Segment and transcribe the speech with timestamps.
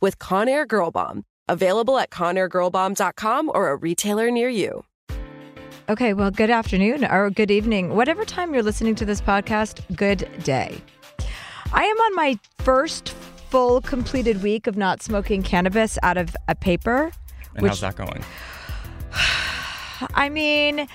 [0.00, 1.24] with Conair Girl Bomb.
[1.48, 4.84] Available at ConairGirlBomb.com or a retailer near you.
[5.88, 7.96] Okay, well, good afternoon or good evening.
[7.96, 10.78] Whatever time you're listening to this podcast, good day.
[11.72, 13.08] I am on my first
[13.48, 17.10] full completed week of not smoking cannabis out of a paper.
[17.54, 18.22] And how's that going?
[20.14, 20.86] I mean,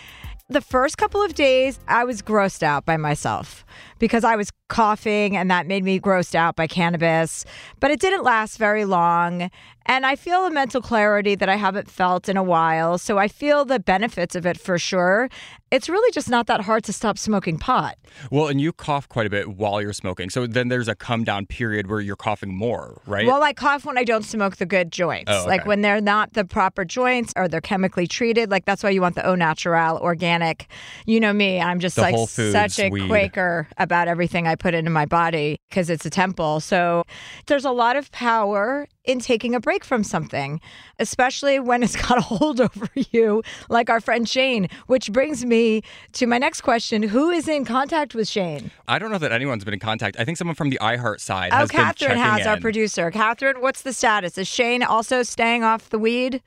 [0.49, 3.62] the first couple of days, I was grossed out by myself
[3.99, 7.45] because I was coughing and that made me grossed out by cannabis.
[7.79, 9.49] But it didn't last very long.
[9.85, 12.97] And I feel a mental clarity that I haven't felt in a while.
[12.97, 15.29] So I feel the benefits of it for sure.
[15.71, 17.97] It's really just not that hard to stop smoking pot.
[18.31, 20.29] Well, and you cough quite a bit while you're smoking.
[20.29, 23.25] So then there's a come down period where you're coughing more, right?
[23.25, 25.29] Well, I cough when I don't smoke the good joints.
[25.29, 25.49] Oh, okay.
[25.49, 28.51] Like when they're not the proper joints or they're chemically treated.
[28.51, 30.67] Like that's why you want the au natural, organic.
[31.05, 33.07] You know me, I'm just The like such a weed.
[33.07, 36.59] Quaker about everything I put into my body because it's a temple.
[36.59, 37.03] So
[37.47, 40.61] there's a lot of power in taking a break from something,
[40.99, 45.81] especially when it's got a hold over you, like our friend Shane, which brings me
[46.13, 47.03] to my next question.
[47.03, 48.71] Who is in contact with Shane?
[48.87, 50.17] I don't know that anyone's been in contact.
[50.19, 53.11] I think someone from the iHeart side Oh, has been Catherine checking has our producer.
[53.11, 54.37] Catherine, what's the status?
[54.37, 56.41] Is Shane also staying off the weed?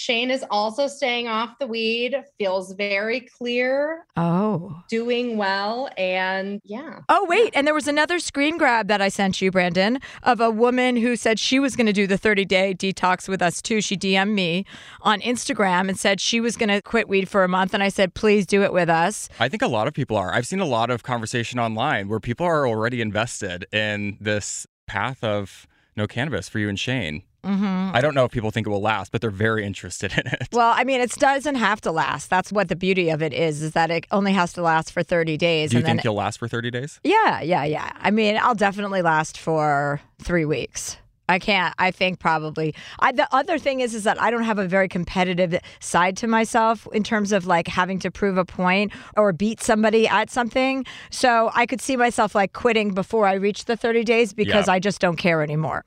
[0.00, 4.82] Shane is also staying off the weed, feels very clear, Oh.
[4.88, 7.00] doing well, and yeah.
[7.10, 7.52] Oh, wait.
[7.54, 11.16] And there was another screen grab that I sent you, Brandon, of a woman who
[11.16, 13.82] said she was going to do the 30 day detox with us too.
[13.82, 14.64] She DM'd me
[15.02, 17.74] on Instagram and said she was going to quit weed for a month.
[17.74, 19.28] And I said, please do it with us.
[19.38, 20.32] I think a lot of people are.
[20.32, 25.22] I've seen a lot of conversation online where people are already invested in this path
[25.22, 27.22] of no cannabis for you and Shane.
[27.44, 27.96] Mm-hmm.
[27.96, 30.48] I don't know if people think it will last, but they're very interested in it.
[30.52, 32.28] Well, I mean, it doesn't have to last.
[32.30, 35.02] That's what the beauty of it is, is that it only has to last for
[35.02, 35.70] 30 days.
[35.70, 37.00] Do you and think then, you'll last for 30 days?
[37.04, 37.92] yeah, yeah, yeah.
[38.00, 40.96] I mean, I'll definitely last for three weeks.
[41.28, 41.72] I can't.
[41.78, 42.74] I think probably.
[42.98, 46.26] I, the other thing is, is that I don't have a very competitive side to
[46.26, 50.84] myself in terms of like having to prove a point or beat somebody at something.
[51.10, 54.72] So I could see myself like quitting before I reach the 30 days because Yeah.
[54.74, 55.84] I just don't care anymore.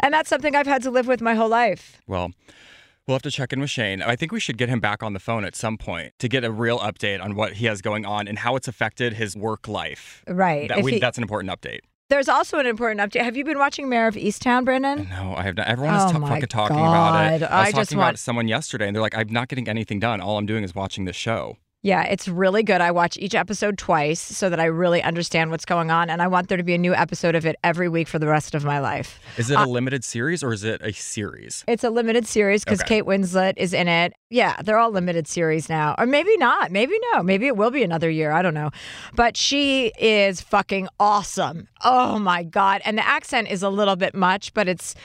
[0.00, 2.00] And that's something I've had to live with my whole life.
[2.06, 2.32] Well,
[3.06, 4.02] we'll have to check in with Shane.
[4.02, 6.44] I think we should get him back on the phone at some point to get
[6.44, 9.68] a real update on what he has going on and how it's affected his work
[9.68, 10.22] life.
[10.28, 10.68] Right.
[10.68, 11.80] That we, he- that's an important update.
[12.08, 13.22] There's also an important update.
[13.24, 15.08] Have you been watching Mare of Easttown, Brandon?
[15.10, 15.66] No, I have not.
[15.66, 17.40] Everyone is Oh my fucking talking about it.
[17.40, 17.50] God.
[17.50, 19.98] I was I talking want- about someone yesterday, and they're like, "I'm not getting anything
[19.98, 20.20] done.
[20.20, 22.80] All I'm doing is watching this show." Yeah, it's really good.
[22.80, 26.26] I watch each episode twice so that I really understand what's going on, and I
[26.26, 28.64] want there to be a new episode of it every week for the rest of
[28.64, 29.20] my life.
[29.36, 31.62] Is it a uh, limited series or is it a series?
[31.68, 32.96] It's a limited series because Okay.
[32.96, 34.14] Kate Winslet is in it.
[34.28, 35.94] Yeah, they're all limited series now.
[35.98, 36.72] Or maybe not.
[36.72, 37.22] Maybe no.
[37.22, 38.32] Maybe it will be another year.
[38.32, 38.70] I don't know.
[39.14, 41.68] But she is fucking awesome.
[41.84, 42.82] Oh my God.
[42.84, 44.96] And the accent is a little bit much, but it's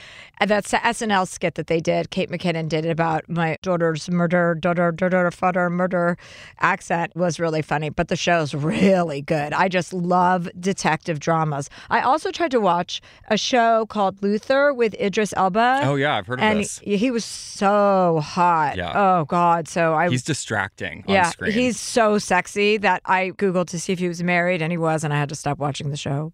[0.48, 2.10] that's the SNL skit that they did.
[2.10, 6.18] Kate McKinnon did it about my daughter's murder, daughter, daughter, father, murder
[6.60, 7.90] accent was really funny.
[7.90, 9.54] But the show's really good.
[9.54, 11.70] I just love detective dramas.
[11.92, 16.26] I also tried to watch a show called Luther with Idris Elba Oh yeah, I've
[16.26, 16.80] heard of and this.
[16.80, 18.78] he, he was so hot.
[18.78, 18.94] Yeah.
[18.96, 19.68] Oh Oh, God.
[19.68, 21.52] So I He's distracting on yeah, screen.
[21.52, 25.04] he's so sexy that I googled to see if he was married, and he was,
[25.04, 26.32] and I had to stop watching the show.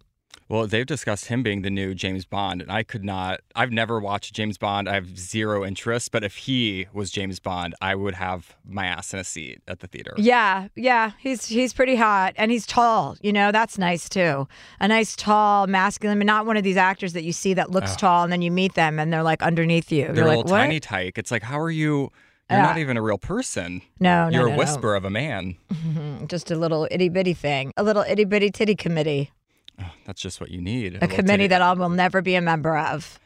[0.50, 3.42] Well, they've discussed him being the new James Bond, and I could not.
[3.54, 4.88] I've never watched James Bond.
[4.88, 6.12] I have zero interest.
[6.12, 9.82] But if he was James Bond, I would have my ass in a seat at
[9.82, 10.14] the theater.
[10.16, 13.18] Yeah, yeah, he's he's pretty hot, and he's tall.
[13.22, 14.48] You know, that's nice too.
[14.80, 17.98] A nice, tall, masculine, but not one of these actors that you see that looks
[17.98, 20.06] tall, and then you meet them, and they're like underneath you.
[20.06, 20.60] They're You're a like, little what?
[20.60, 21.18] tiny tyke.
[21.18, 22.10] It's like, how are you?
[22.50, 22.66] You're Yeah.
[22.66, 23.82] not even a real person.
[24.00, 24.58] No, no, You're no, a no.
[24.58, 25.58] whisper of a man.
[26.28, 29.32] Just a little itty bitty thing, a little itty bitty titty committee,
[29.80, 30.98] ah, That's just what you need.
[31.02, 33.20] a committee that I will never be a member of.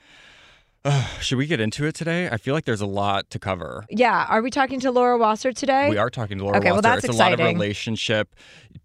[1.19, 2.27] Should we get into it today?
[2.27, 3.85] I feel like there's a lot to cover.
[3.91, 5.87] Yeah, are we talking to Laura Wasser today?
[5.91, 6.81] We are talking to Laura Okay, well, Wasser.
[6.81, 8.33] that's it's a lot of relationship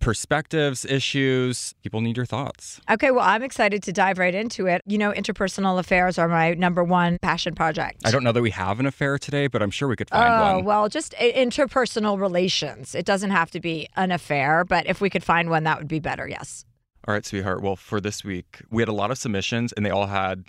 [0.01, 1.75] perspectives, issues.
[1.83, 2.81] People need your thoughts.
[2.91, 4.83] Okay, well, I'm excited to dive right into it.
[4.87, 8.03] You know, interpersonal affairs are my number one passion project.
[8.05, 10.25] I don't know that we have an affair today, but I'm sure we could find
[10.33, 10.65] Oh, one.
[10.65, 12.95] well, just interpersonal relations.
[12.95, 15.89] It doesn't have to be an affair, but if we could find one, that would
[15.89, 16.65] be better, yes.
[17.09, 17.63] All right, sweetheart.
[17.63, 20.45] Well, for this week, we had a lot of submissions, and they all had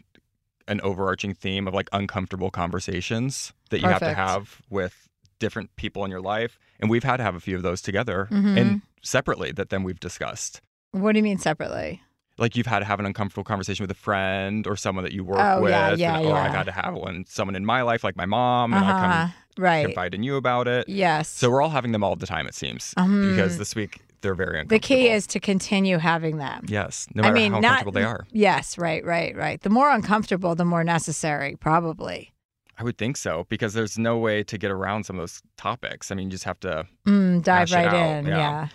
[0.67, 5.07] an overarching theme of like uncomfortable conversations that you have to have with
[5.39, 6.57] different people in your life.
[6.79, 8.57] And we've had to have a few of those together Mm-hmm.
[8.57, 10.61] and separately that then we've discussed.
[10.91, 12.01] What do you mean separately?
[12.39, 15.23] Like you've had to have an uncomfortable conversation with a friend or someone that you
[15.23, 15.71] work Oh, with.
[15.71, 18.25] yeah, yeah, and, Or I've had to have one someone in my life, like my
[18.27, 18.99] mom, and I Uh-huh.
[19.27, 19.33] come
[19.63, 19.85] Right.
[19.87, 20.87] confide in you about it.
[20.87, 21.29] Yes.
[21.29, 23.31] So we're all having them all the time, it seems, Mhm.
[23.35, 24.75] because this week they're very uncomfortable.
[24.77, 26.63] the key is to continue having them.
[26.67, 28.25] yes, no I matter mean, how not uncomfortable they are.
[28.31, 29.59] Yes, right, right, right.
[29.61, 32.33] The more uncomfortable, the more necessary, probably.
[32.77, 36.11] I would think so because there's no way to get around some of those topics.
[36.11, 36.85] I mean, you just have to.
[37.07, 38.25] Mm, dive right in.
[38.27, 38.37] yeah.
[38.37, 38.67] Yeah.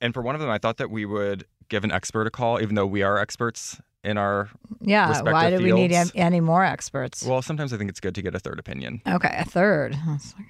[0.00, 2.60] And for one of them, I thought that we would give an expert a call,
[2.60, 4.48] even though we are experts in our.
[4.80, 5.20] Yeah.
[5.22, 7.22] Why do we need any more experts?
[7.22, 9.02] Well, sometimes I think it's good to get a third opinion.
[9.06, 9.96] okay, a third.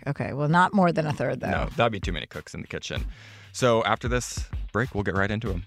[0.06, 1.50] Okay, well, not more than a third, though.
[1.50, 3.06] No, that'd be too many cooks in the kitchen.
[3.52, 5.66] So after this break, we'll get right into them.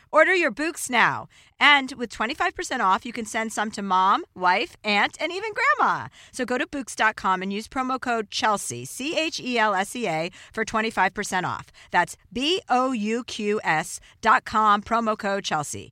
[0.11, 1.27] Order your Bouqs now.
[1.59, 6.07] And with 25% off, you can send some to mom, wife, aunt, and even grandma.
[6.31, 10.07] So go to Bouqs.com and use promo code Chelsea, C H E L S E
[10.07, 11.71] A, for 25% off.
[11.91, 15.91] That's B O U Q S dot com, promo code Chelsea.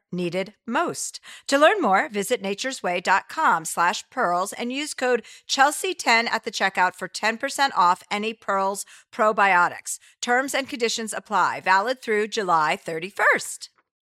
[0.11, 1.19] needed most.
[1.47, 7.07] To learn more, visit nature'sway.com slash pearls and use code Chelsea10 at the checkout for
[7.07, 9.99] 10% off any Pearls probiotics.
[10.21, 11.61] Terms and conditions apply.
[11.61, 13.69] Valid through July 31st.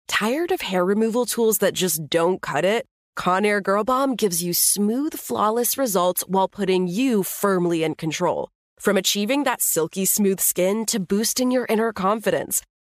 [0.08, 2.86] Tired of hair removal tools that just don't cut it?
[3.18, 8.50] Conair Girl Bomb gives you smooth, flawless results while putting you firmly in control.
[8.80, 12.62] From achieving that silky smooth skin to boosting your inner confidence,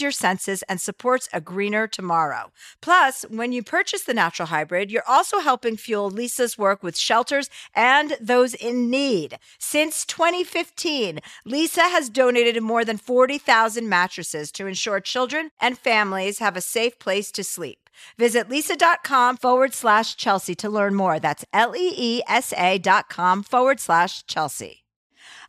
[0.00, 2.50] your senses, and supports a greener tomorrow.
[2.80, 7.50] Plus, when you purchase the Natural Hybrid, you're also helping fuel Leesa's work with shelters
[7.74, 9.38] and those in need.
[9.58, 16.56] Since 2015, Leesa has donated more than 40,000 mattresses to ensure children and families have
[16.56, 17.90] a safe place to sleep.
[18.16, 21.18] Visit leesa.com forward slash Chelsea to learn more.
[21.18, 24.84] That's L E E S A dot com forward slash Chelsea.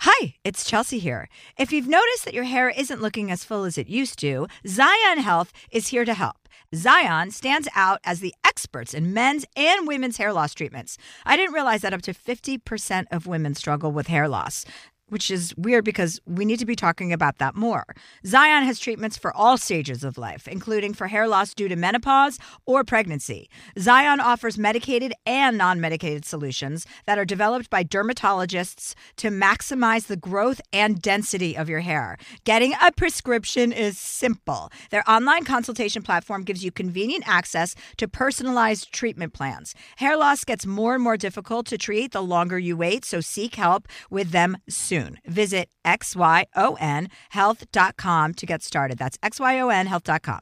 [0.03, 1.27] Hi, it's Chelsea here.
[1.57, 5.17] If you've noticed that your hair isn't looking as full as it used to, Xyon
[5.17, 6.47] Health is here to help.
[6.73, 10.97] Xyon stands out as the experts in men's and women's hair loss treatments.
[11.25, 14.63] I didn't realize that up to 50% of women struggle with hair loss
[15.09, 17.85] which is weird because we need to be talking about that more.
[18.25, 22.39] Xyon has treatments for all stages of life, including for hair loss due to menopause
[22.65, 23.49] or pregnancy.
[23.75, 30.17] Xyon offers medicated and non medicated solutions that are developed by dermatologists to maximize the
[30.17, 32.17] growth and density of your hair.
[32.43, 34.71] Getting a prescription is simple.
[34.91, 39.73] Their online consultation platform gives you convenient access to personalized treatment plans.
[39.97, 43.55] Hair loss gets more and more difficult to treat the longer you wait, so seek
[43.55, 45.19] help with them soon soon.
[45.25, 48.97] Visit xyonhealth.com to get started.
[48.97, 50.39] That's xyonhealth.com.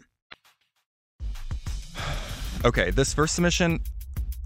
[2.65, 3.81] Okay, this first submission,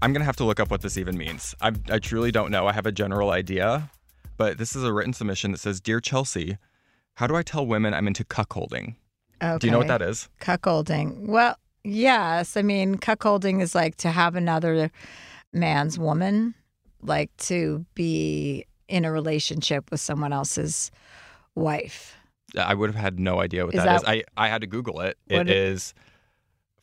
[0.02, 1.54] I'm going to have to look up what this even means.
[1.60, 2.66] I, I truly don't know.
[2.66, 3.90] I have a general idea,
[4.36, 6.58] but this is a written submission that says Dear Chelsea,
[7.14, 8.96] how do I tell women I'm into cuckolding?
[9.42, 9.58] Okay.
[9.58, 10.28] Do you know what that is?
[10.40, 11.26] Cuckolding.
[11.26, 12.56] Well, yes.
[12.56, 14.90] I mean, cuckolding is like to have another
[15.52, 16.54] man's woman,
[17.02, 20.90] like to be in a relationship with someone else's
[21.54, 22.14] wife.
[22.58, 24.24] I would have had no idea what Is that that- is.
[24.36, 25.16] I, I had to Google it.
[25.28, 25.94] It- is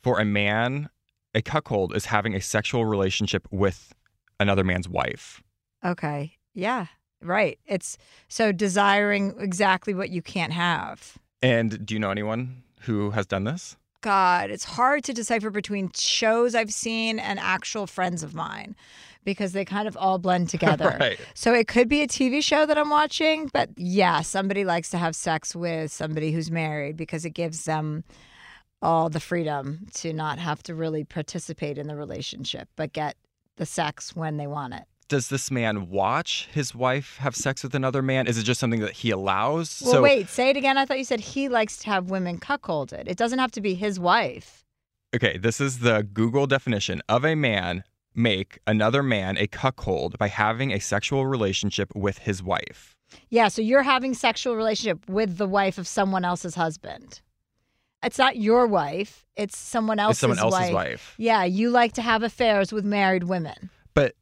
[0.02, 0.90] for a man,
[1.34, 3.92] a cuckold is having a sexual relationship with
[4.40, 5.40] another man's wife.
[5.84, 6.32] Okay.
[6.52, 6.86] Yeah.
[7.22, 7.58] Right.
[7.66, 7.96] It's
[8.28, 11.16] so desiring exactly what you can't have.
[11.42, 13.76] And do you know anyone who has done this?
[14.00, 18.74] God, it's hard to decipher between shows I've seen and actual friends of mine
[19.24, 20.96] because they kind of all blend together.
[20.98, 21.18] Right.
[21.34, 24.98] So it could be a TV show that I'm watching, but yeah, somebody likes to
[24.98, 28.04] have sex with somebody who's married because it gives them
[28.82, 33.16] all the freedom to not have to really participate in the relationship, but get
[33.56, 34.84] the sex when they want it.
[35.08, 38.28] Does this man watch his wife have sex with another man?
[38.28, 39.82] Is it just something that he allows?
[39.84, 40.78] Well, wait, say it again.
[40.78, 43.08] I thought you said he likes to have women cuckolded.
[43.08, 44.64] It doesn't have to be his wife.
[45.12, 47.82] Okay, this is the Google definition of a man
[48.14, 52.96] make another man a cuckold by having a sexual relationship with his wife.
[53.28, 57.20] Yeah, so you're having sexual relationship with the wife of someone else's husband.
[58.02, 61.14] It's not your wife, it's someone else's, it's someone else's wife.
[61.18, 63.70] Yeah, you like to have affairs with married women.
[63.94, 64.14] But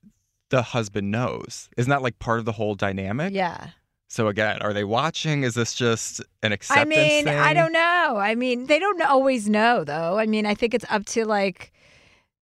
[0.51, 1.69] the husband knows.
[1.77, 3.35] Isn't that like part of the whole dynamic?
[3.35, 3.69] Yeah.
[4.09, 5.43] So again, are they watching?
[5.45, 7.39] Is this just an acceptance I mean, thing?
[7.39, 8.17] I don't know.
[8.19, 10.19] I mean, they don't always know though.
[10.19, 11.73] I mean, I think it's up to like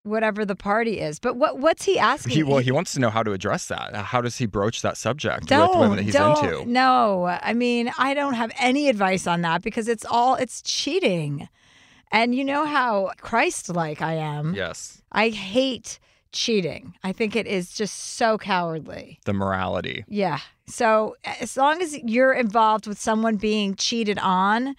[0.06, 1.18] whatever the party is.
[1.18, 2.32] But what what's he asking?
[2.32, 3.94] He, well, he wants to know how to address that.
[3.94, 6.70] How does he broach that subject don't, with women that he's don't, into?
[6.70, 11.48] No, I mean, I don't have any advice on that because it's all it's cheating.
[12.12, 14.54] And you know how Christ-like I am.
[14.54, 15.98] Yes, I hate
[16.32, 16.94] cheating.
[17.02, 19.18] I think it is just so cowardly.
[19.24, 20.04] the morality.
[20.08, 20.38] Yeah.
[20.66, 24.76] So as long as you're involved with someone being cheated on,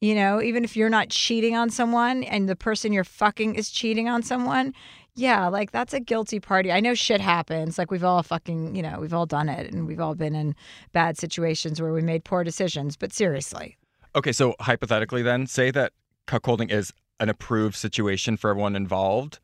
[0.00, 3.70] You know, even if you're not cheating on someone and the person you're fucking is
[3.70, 4.72] cheating on someone,
[5.14, 6.70] yeah, like that's a guilty party.
[6.70, 7.78] I know shit happens.
[7.78, 10.54] Like we've all fucking, you know, we've all done it and we've all been in
[10.92, 12.96] bad situations where we made poor decisions.
[12.96, 13.76] But seriously,
[14.14, 15.92] Okay, so hypothetically, then, say that
[16.26, 19.38] cuckolding is an approved situation for everyone involved.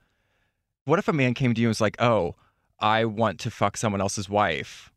[0.85, 2.35] What if a man came to you and was like, "Oh,
[2.81, 4.91] I want to fuck someone else's wife,"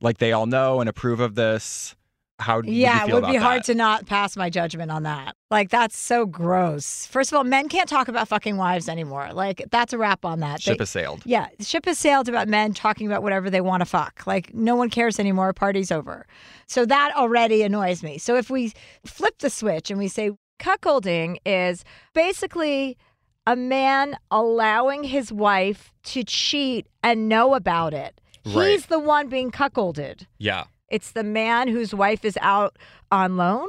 [0.00, 1.94] like they all know and approve of this?
[2.38, 2.92] How do you know?
[2.92, 3.66] yeah, it would be hard that?
[3.66, 5.34] to not pass my judgment on that.
[5.50, 7.06] Like that's so gross.
[7.06, 9.32] First of all, men can't talk about fucking wives anymore.
[9.32, 10.60] Like that's a wrap on that.
[10.60, 11.22] Ship They- has sailed.
[11.24, 14.26] Yeah, ship has sailed about men talking about whatever they want to fuck.
[14.26, 15.52] Like no one cares anymore.
[15.54, 16.26] Party's over.
[16.66, 18.18] So that already annoys me.
[18.18, 18.72] So if we
[19.04, 22.98] flip the switch and we say cuckolding is basically
[23.46, 28.20] a man allowing his wife to cheat and know about it.
[28.44, 28.72] Right.
[28.72, 30.26] He's the one being cuckolded.
[30.38, 32.76] Yeah, It's the man whose wife is out
[33.10, 33.68] on loan.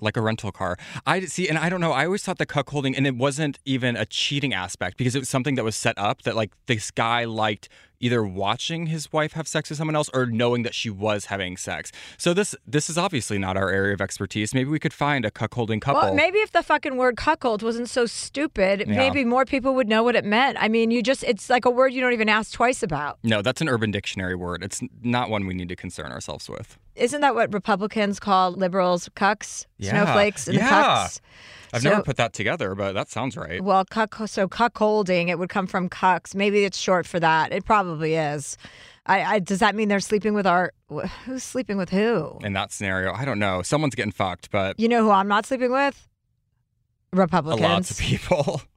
[0.00, 0.76] like a rental car.
[1.06, 1.92] I see, and I don't know.
[1.92, 5.28] I always thought the cuckolding, and it wasn't even a cheating aspect because it was
[5.28, 7.68] something that was set up that like this guy liked
[8.02, 11.56] either watching his wife have sex with someone else or knowing that she was having
[11.56, 11.90] sex.
[12.18, 14.52] So this this is obviously not our area of expertise.
[14.52, 16.02] Maybe we could find a cuckolding couple.
[16.02, 18.96] Well, maybe if the fucking word cuckold wasn't so stupid, Yeah.
[18.96, 20.58] maybe more people would know what it meant.
[20.60, 23.18] I mean, you just, it's like a word you don't even ask twice about.
[23.22, 24.62] no, that's an Urban Dictionary word.
[24.64, 26.76] It's not one we need to concern ourselves with.
[26.94, 29.66] Isn't that what Republicans call liberals cucks?
[29.78, 29.90] Yeah.
[30.04, 30.68] Snowflakes and Yeah.
[30.68, 31.20] cucks?
[31.72, 33.62] I've So- never put that together, but that sounds right.
[33.62, 36.34] Well, cuck, so cuckolding, it would come from cucks.
[36.34, 37.50] Maybe it's short for that.
[37.52, 38.58] It probably is.
[39.06, 40.72] I, I does that mean they're sleeping with our
[41.24, 42.38] who's sleeping with who?
[42.44, 43.62] In that scenario, I don't know.
[43.62, 46.06] Someone's getting fucked, but You know who I'm not sleeping with?
[47.12, 47.62] Republicans.
[47.62, 48.62] lot of people.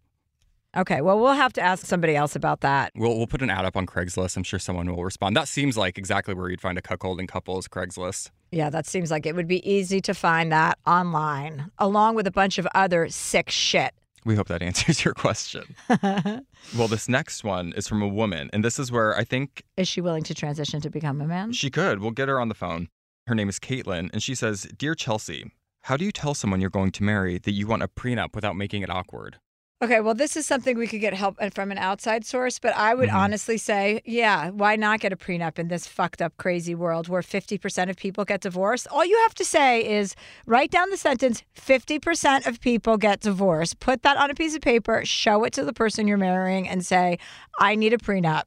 [0.78, 2.92] Okay, well we'll have to ask somebody else about that.
[2.96, 4.36] We'll we'll put an ad up on Craigslist.
[4.38, 5.36] I'm sure someone will respond.
[5.36, 8.32] That seems like exactly where you'd find a cuckolding couple is Craigslist.
[8.52, 12.32] Yeah, that seems like it would be easy to find that online, along with a
[12.32, 13.94] bunch of other sick shit.
[14.26, 15.76] We hope that answers your question.
[16.04, 19.88] well, this next one is from a woman, and this is where I think Is
[19.88, 21.52] she willing to transition to become a man?
[21.54, 22.00] she could.
[22.00, 22.90] We'll get her on the phone.
[23.28, 25.52] Her name is Caitlin, and she says, "Dear Chelsea,
[25.84, 28.56] how do you tell someone you're going to marry that you want a prenup without
[28.56, 29.38] making it awkward?"
[29.82, 32.96] Okay, well, this is something we could get help from an outside source, but I
[32.96, 33.16] would Mhm.
[33.16, 37.22] honestly say, yeah, why not get a prenup in this fucked up, crazy world where
[37.22, 38.88] 50% of people get divorced?
[38.90, 43.82] All you have to say is write down the sentence 50% of people get divorced,
[43.82, 46.86] put that on a piece of paper, show it to the person you're marrying, and
[46.86, 47.20] say,
[47.60, 48.46] I need a prenup.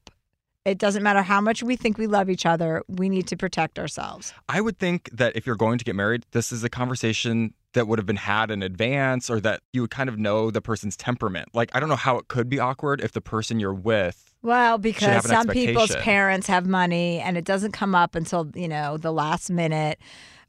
[0.65, 3.79] It doesn't matter how much we think we love each other, we need to protect
[3.79, 4.33] ourselves.
[4.49, 7.87] I would think that if you're going to get married, this is a conversation that
[7.87, 10.97] would have been had in advance or that you would kind of know the person's
[10.97, 11.49] temperament.
[11.53, 14.33] Like, I don't know how it could be awkward if the person you're with.
[14.43, 18.97] Well, because some people's parents have money and it doesn't come up until, you know,
[18.97, 19.99] the last minute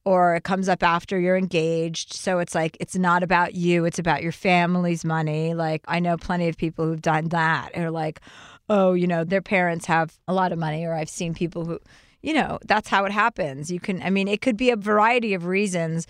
[0.05, 2.13] or it comes up after you're engaged.
[2.13, 5.53] So it's like it's not about you, it's about your family's money.
[5.53, 7.77] Like I know plenty of people who've done that.
[7.77, 8.21] Are like,
[8.69, 11.79] "Oh, you know, their parents have a lot of money," or I've seen people who
[12.21, 13.71] you know, that's how it happens.
[13.71, 16.05] You can I mean, it could be a variety of reasons.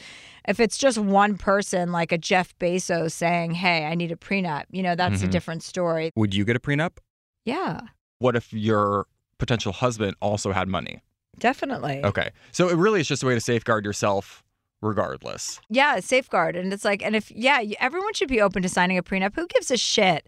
[0.47, 4.63] If it's just one person like a Jeff Bezos saying, "Hey, I need a prenup."
[4.71, 5.31] You know, that's a Mhm.
[5.31, 6.11] different story.
[6.15, 6.97] Would you get a prenup?
[7.45, 7.81] Yeah.
[8.19, 9.05] What if your
[9.37, 11.01] potential husband also had money?
[11.37, 12.01] Definitely.
[12.03, 12.31] Okay.
[12.51, 14.43] So it really is just a way to safeguard yourself
[14.81, 15.59] regardless.
[15.69, 16.55] Yeah, safeguard.
[16.55, 19.35] And it's like, and if, yeah, everyone should be open to signing a prenup.
[19.35, 20.27] Who gives a shit?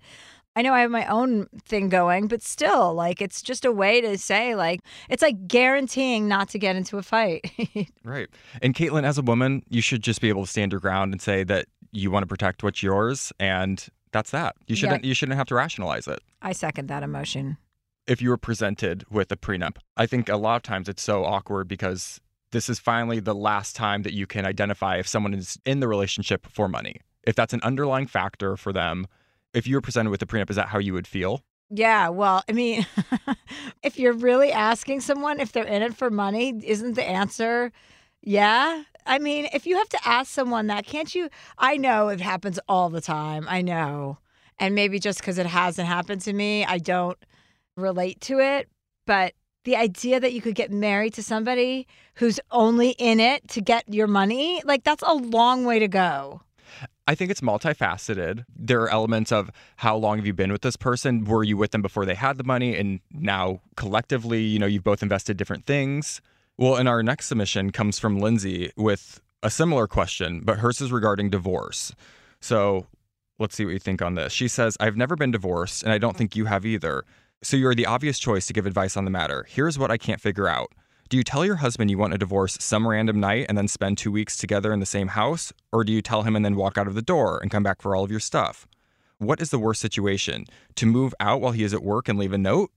[0.55, 4.01] I know I have my own thing going, but still, like, it's just a way
[4.01, 7.49] to say, like, it's like guaranteeing not to get into a fight.
[8.03, 8.27] Right.
[8.61, 11.21] And Caitlin, as a woman, you should just be able to stand your ground and
[11.21, 14.55] say that you want to protect what's yours and that's that.
[14.67, 16.19] You shouldn't you shouldn't have to rationalize it.
[16.41, 17.57] I second that emotion.
[18.07, 21.23] If you were presented with a prenup, I think a lot of times it's so
[21.23, 22.19] awkward because
[22.51, 25.87] this is finally the last time that you can identify if someone is in the
[25.87, 26.99] relationship for money.
[27.23, 29.07] If that's an underlying factor for them,
[29.53, 31.41] if you were presented with a prenup, is that how you would feel?
[31.69, 32.85] Yeah, well, I mean,
[33.83, 37.71] if you're really asking someone if they're in it for money, isn't the answer
[38.21, 38.83] yeah?
[39.05, 41.29] I mean, if you have to ask someone that, can't you?
[41.57, 43.45] I know it happens all the time.
[43.49, 44.19] I know.
[44.59, 47.17] And maybe just because it hasn't happened to me, I don't
[47.75, 48.69] relate to it.
[49.07, 49.33] But
[49.63, 53.91] the idea that you could get married to somebody who's only in it to get
[53.91, 56.41] your money, like that's a long way to go.
[57.07, 58.45] I think it's multifaceted.
[58.55, 61.25] There are elements of how long have you been with this person?
[61.25, 62.77] Were you with them before they had the money?
[62.77, 66.21] And now collectively, you know, you've both invested different things.
[66.57, 70.91] Well, and our next submission comes from Lindsay with a similar question, but hers is
[70.91, 71.93] regarding divorce.
[72.39, 72.85] So
[73.39, 74.31] let's see what you think on this.
[74.31, 77.03] She says, I've never been divorced, and I don't think you have either.
[77.41, 79.47] So you're the obvious choice to give advice on the matter.
[79.49, 80.71] Here's what I can't figure out.
[81.11, 83.97] Do you tell your husband you want a divorce some random night and then spend
[83.97, 85.51] two weeks together in the same house?
[85.73, 87.81] Or do you tell him and then walk out of the door and come back
[87.81, 88.65] for all of your stuff?
[89.17, 90.45] What is the worst situation?
[90.75, 92.71] To move out while he is at work and leave a note?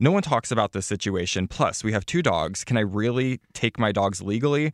[0.00, 1.46] No one talks about this situation.
[1.46, 2.64] Plus, we have two dogs.
[2.64, 4.72] Can I really take my dogs legally?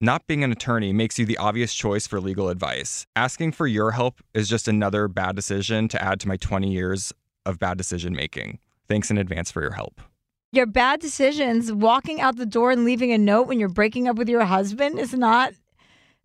[0.00, 3.04] Not being an attorney makes you the obvious choice for legal advice.
[3.16, 7.12] Asking for your help is just another bad decision to add to my 20 years
[7.44, 8.60] of bad decision making.
[8.86, 10.00] Thanks in advance for your help.
[10.50, 14.16] Your bad decisions, walking out the door and leaving a note when you're breaking up
[14.16, 15.52] with your husband is not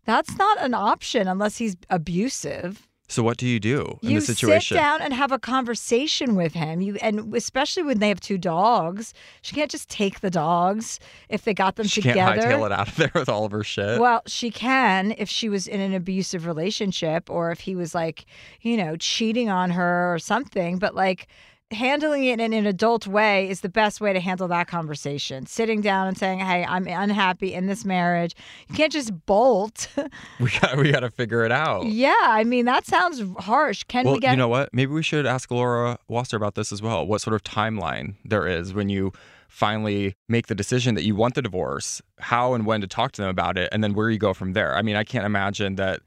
[0.05, 2.87] that's not an option unless he's abusive.
[3.09, 4.75] So what do you do in you this situation?
[4.75, 6.81] sit down and have a conversation with him.
[6.81, 11.43] You and especially when they have two dogs, she can't just take the dogs if
[11.43, 12.41] they got them she together.
[12.41, 13.99] can't hightail it out of there with all of her shit.
[13.99, 18.25] Well, she can if she was in an abusive relationship or if he was like,
[18.61, 20.79] you know, cheating on her or something.
[20.79, 21.27] But like
[21.73, 25.45] handling it in an adult way is the best way to handle that conversation.
[25.45, 28.35] Sitting down and saying, "Hey, I'm unhappy in this marriage."
[28.69, 29.87] You can't just bolt.
[30.39, 31.85] we got we got to figure it out.
[31.85, 33.83] yeah, I mean that sounds harsh.
[33.83, 34.69] Can well, we get you know what?
[34.73, 37.05] Maybe we should ask Laura Wasser about this as well.
[37.05, 39.11] What sort of timeline there is when you
[39.47, 43.21] finally make the decision that you want the divorce, how and when to talk to
[43.21, 44.75] them about it, and then where you go from there.
[44.75, 45.99] I mean, I can't imagine that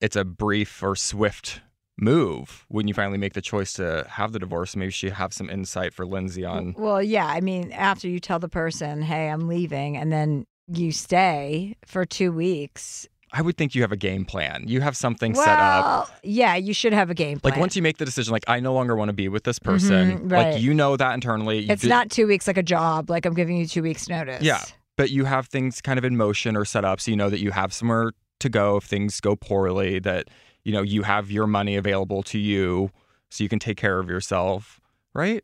[0.00, 1.60] it's a brief or swift
[2.00, 4.74] move when you finally make the choice to have the divorce.
[4.76, 6.74] Maybe she have some insight for Lindsay on.
[6.78, 10.92] Well, yeah, I mean after you tell the person, "Hey, I'm leaving," and then you
[10.92, 13.06] stay for 2 weeks.
[13.32, 14.64] I would think you have a game plan.
[14.66, 16.10] You have something well, set up.
[16.24, 17.52] yeah, you should have a game plan.
[17.52, 19.58] Like once you make the decision, like I no longer want to be with this
[19.60, 20.18] person.
[20.22, 20.54] Mhm, right.
[20.54, 21.60] Like you know that internally.
[21.60, 24.08] You it's did- not 2 weeks like a job, like I'm giving you 2 weeks
[24.08, 24.42] notice.
[24.42, 24.62] Yeah.
[24.96, 27.40] but you have things kind of in motion or set up so you know that
[27.40, 30.28] you have somewhere to go if things go poorly that
[30.70, 32.92] you know you have your money available to you
[33.28, 34.80] so you can take care of yourself
[35.14, 35.42] right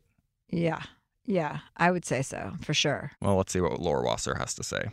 [0.49, 0.81] Yeah.
[1.25, 3.11] Yeah, I would say so, for sure.
[3.21, 4.83] well let's see what laura wasser has to say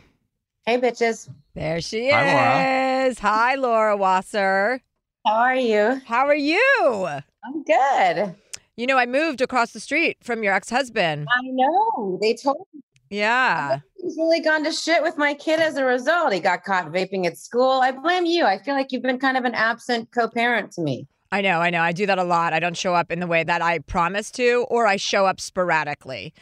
[0.65, 1.29] Hey, bitches.
[1.53, 3.07] There she Hi, Laura.
[3.07, 3.19] is.
[3.19, 4.81] Hi, Laura Wasser.
[5.25, 6.01] How are you?
[6.05, 7.07] How are you?
[7.45, 8.35] I'm good.
[8.75, 11.27] You know, I moved across the street from your ex husband.
[11.31, 12.17] I know.
[12.19, 13.79] They told me Yeah.
[13.97, 16.33] he's really gone to shit with my kid as a result.
[16.33, 17.81] He got caught vaping at school.
[17.81, 18.45] I blame you.
[18.45, 21.07] I feel like you've been kind of an absent co parent to me.
[21.31, 21.81] I know, I know.
[21.81, 22.53] I do that a lot.
[22.53, 25.39] I don't show up in the way that I promise to, or I show up
[25.39, 26.33] sporadically.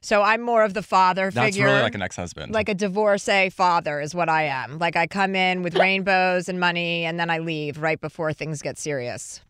[0.00, 1.66] So I'm more of the father that's figure.
[1.66, 4.78] really like an ex-husband like a divorcee father is what I am.
[4.78, 8.62] Like I come in with rainbows and money and then I leave right before things
[8.62, 9.40] get serious.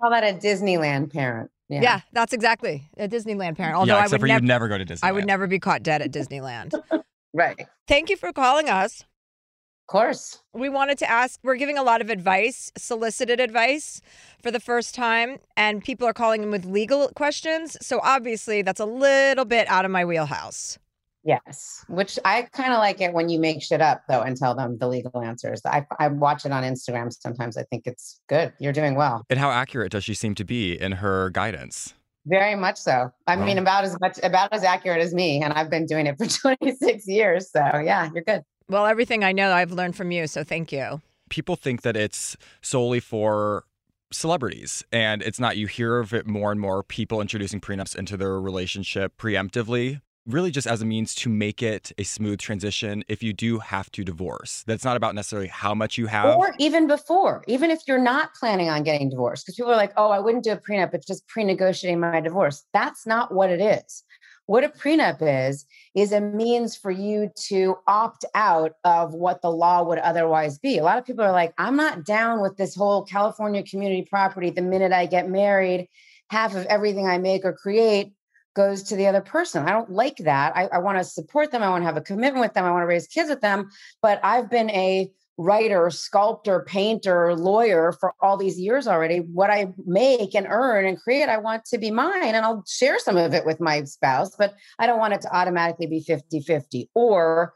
[0.00, 1.50] Call that a Disneyland parent.
[1.70, 3.76] Yeah, that's exactly a Disneyland parent.
[3.76, 5.58] Although yeah I would for never you'd never go to disney I would never be
[5.58, 6.74] caught dead at Disneyland.
[7.32, 7.66] Right.
[7.86, 9.02] Thank you for calling us.
[9.02, 10.42] Of course.
[10.52, 14.00] We wanted to ask, we're giving a lot of advice, solicited advice
[14.42, 17.76] for the first time, and people are calling in with legal questions.
[17.80, 20.78] So obviously, that's a little bit out of my wheelhouse.
[21.24, 21.84] Yes.
[21.88, 24.78] Which I kind of like it when you make shit up though and tell them
[24.78, 25.60] the legal answers.
[25.66, 27.56] I, I watch it on Instagram sometimes.
[27.56, 28.52] I think it's good.
[28.58, 29.24] You're doing well.
[29.28, 31.94] and how accurate does she seem to be in her guidance
[32.26, 33.10] Very much so.
[33.26, 35.42] I mean, about as much, about as accurate as me.
[35.42, 36.26] And I've been doing it for
[36.58, 37.50] 26 years.
[37.50, 38.42] So yeah, you're good.
[38.68, 40.26] Well, everything I know, I've learned from you.
[40.26, 41.00] So thank you.
[41.28, 43.64] people think that it's solely for
[44.12, 48.16] celebrities and it's not you hear of it more and more people introducing prenups into
[48.16, 53.22] their relationship preemptively really just as a means to make it a smooth transition if
[53.22, 56.86] you do have to divorce that's not about necessarily how much you have Or even
[56.86, 60.18] before, even if you're not planning on getting divorced, because people are like, oh, I
[60.18, 62.64] wouldn't do a prenup, it's just pre negotiating my divorce.
[62.72, 64.04] That's not what it is.
[64.46, 69.50] What a prenup is, is a means for you to opt out of what the
[69.50, 70.78] law would otherwise be.
[70.78, 74.50] A lot of people are like, I'm not down with this whole California community property.
[74.50, 75.88] The minute I get married,
[76.30, 78.12] half of everything I make or create
[78.54, 79.66] goes to the other person.
[79.66, 80.56] I don't like that.
[80.56, 81.62] I, I want to support them.
[81.62, 82.64] I want to have a commitment with them.
[82.64, 83.70] I want to raise kids with them.
[84.02, 89.18] But I've been a writer, sculptor, painter, lawyer for all these years already.
[89.18, 92.34] What I make and earn and create, I want to be mine.
[92.34, 95.34] And I'll share some of it with my spouse, but I don't want it to
[95.34, 96.90] automatically be 50 50.
[96.94, 97.54] Or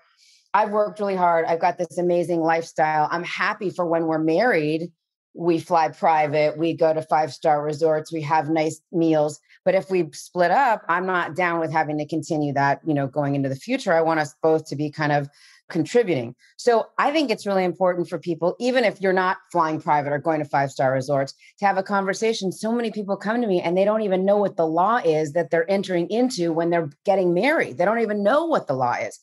[0.55, 1.45] I've worked really hard.
[1.47, 3.09] I've got this amazing lifestyle.
[3.11, 4.93] I'm happy for when we're married.
[5.37, 9.41] We fly private, we go to five star resorts, we have nice meals.
[9.65, 13.07] But if we split up, I'm not down with having to continue that, you know,
[13.07, 13.93] going into the future.
[13.93, 15.29] I want us both to be kind of
[15.71, 16.35] contributing.
[16.57, 20.19] So I think it's really important for people, even if you're not flying private or
[20.19, 22.53] going to five star resorts, to have a conversation.
[22.53, 25.33] So many people come to me and they don't even know what the law is
[25.33, 27.79] that they're entering into when they're getting married.
[27.79, 29.19] They don't even know what the law is.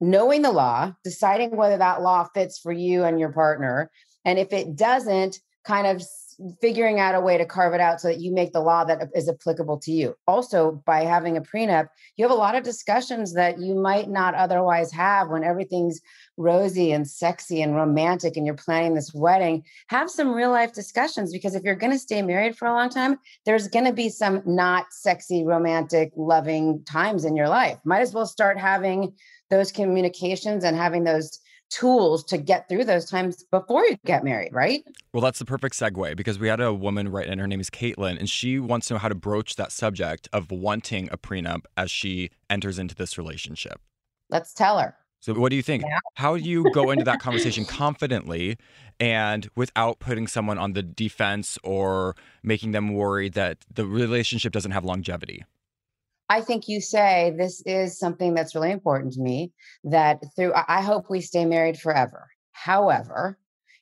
[0.00, 3.90] Knowing the law, deciding whether that law fits for you and your partner.
[4.24, 6.02] And if it doesn't, kind of
[6.60, 9.08] figuring out a way to carve it out so that you make the law that
[9.14, 10.14] is applicable to you.
[10.26, 14.34] Also, by having a prenup, you have a lot of discussions that you might not
[14.34, 16.00] otherwise have when everything's
[16.36, 19.62] rosy and sexy and romantic and you're planning this wedding.
[19.88, 22.90] Have some real life discussions because if you're going to stay married for a long
[22.90, 27.78] time, there's going to be some not sexy, romantic, loving times in your life.
[27.84, 29.14] Might as well start having
[29.50, 31.38] those communications and having those
[31.74, 34.84] tools to get through those times before you get married, right?
[35.12, 37.70] Well, that's the perfect segue because we had a woman write in, her name is
[37.70, 41.64] Caitlin, and she wants to know how to broach that subject of wanting a prenup
[41.76, 43.80] as she enters into this relationship.
[44.30, 44.96] Let's tell her.
[45.20, 45.84] So, what do you think?
[45.84, 45.98] Yeah.
[46.16, 48.58] How do you go into that conversation confidently
[49.00, 54.72] and without putting someone on the defense or making them worry that the relationship doesn't
[54.72, 55.42] have longevity?
[56.28, 59.52] I think you say this is something that's really important to me
[59.84, 62.28] that through I hope we stay married forever.
[62.52, 63.38] However,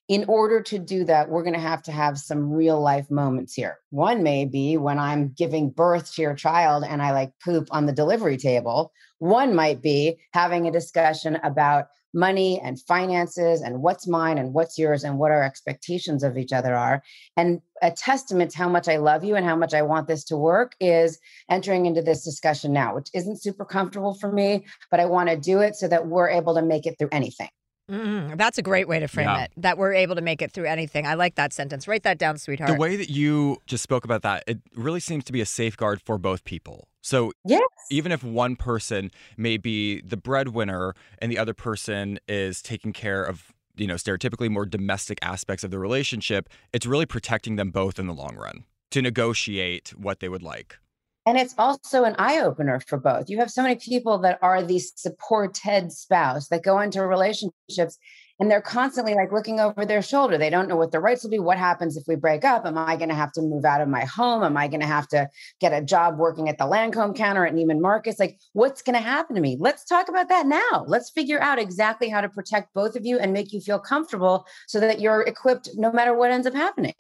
[0.09, 3.55] in order to do that, we're going to have to have some real life moments
[3.55, 3.79] here.
[3.91, 7.87] One may be when I'm giving birth to your child and I like poop on
[7.87, 8.93] the delivery table.
[9.21, 14.79] One might be having a discussion about money and finances and what's mine and what's
[14.79, 17.03] yours and what our expectations of each other are.
[17.37, 20.25] And a testament to how much I love you and how much I want this
[20.25, 21.19] to work is
[21.51, 25.37] entering into this discussion now, which isn't super comfortable for me, but I want to
[25.37, 27.49] do it so that we're able to make it through anything.
[27.91, 28.37] Mm-hmm.
[28.37, 29.45] That's a great way to frame yeah.
[29.45, 29.53] it.
[29.57, 31.07] That we're able to make it through anything.
[31.07, 31.89] I like that sentence.
[31.89, 32.71] Write that down, sweetheart.
[32.71, 36.01] The way that you just spoke about that, it really seems to be a safeguard
[36.01, 36.89] for both people.
[37.03, 37.63] So yes.
[37.91, 43.25] even if one person may be the breadwinner and the other person is taking care
[43.25, 47.99] of, you know, stereotypically more domestic aspects of the relationship, it's really protecting them both
[47.99, 50.79] in the long run to negotiate what they would like.
[51.25, 53.31] And it's also an eye opener for both.
[53.31, 57.99] You have so many people that are the supported spouse that go into relationships
[58.41, 60.39] and they're constantly like looking over their shoulder.
[60.39, 61.39] They don't know what their rights will be.
[61.39, 62.67] What happens if we break up?
[62.67, 64.43] Am I going to have to move out of my home?
[64.43, 65.29] Am I going to have to
[65.61, 68.19] get a job working at the Lancome counter at Neiman Marcus?
[68.19, 69.57] Like, what's going to happen to me?
[69.59, 70.85] Let's talk about that now.
[70.87, 74.47] Let's figure out exactly how to protect both of you and make you feel comfortable
[74.67, 76.95] so that you're equipped no matter what ends up happening.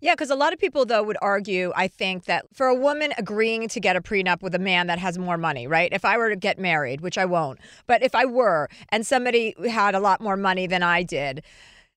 [0.00, 3.12] Yeah, because a lot of people, though, would argue, I think, that for a woman
[3.18, 5.92] agreeing to get a prenup with a man that has more money, right?
[5.92, 9.54] If I were to get married, which I won't, but if I were and somebody
[9.68, 11.42] had a lot more money than I did,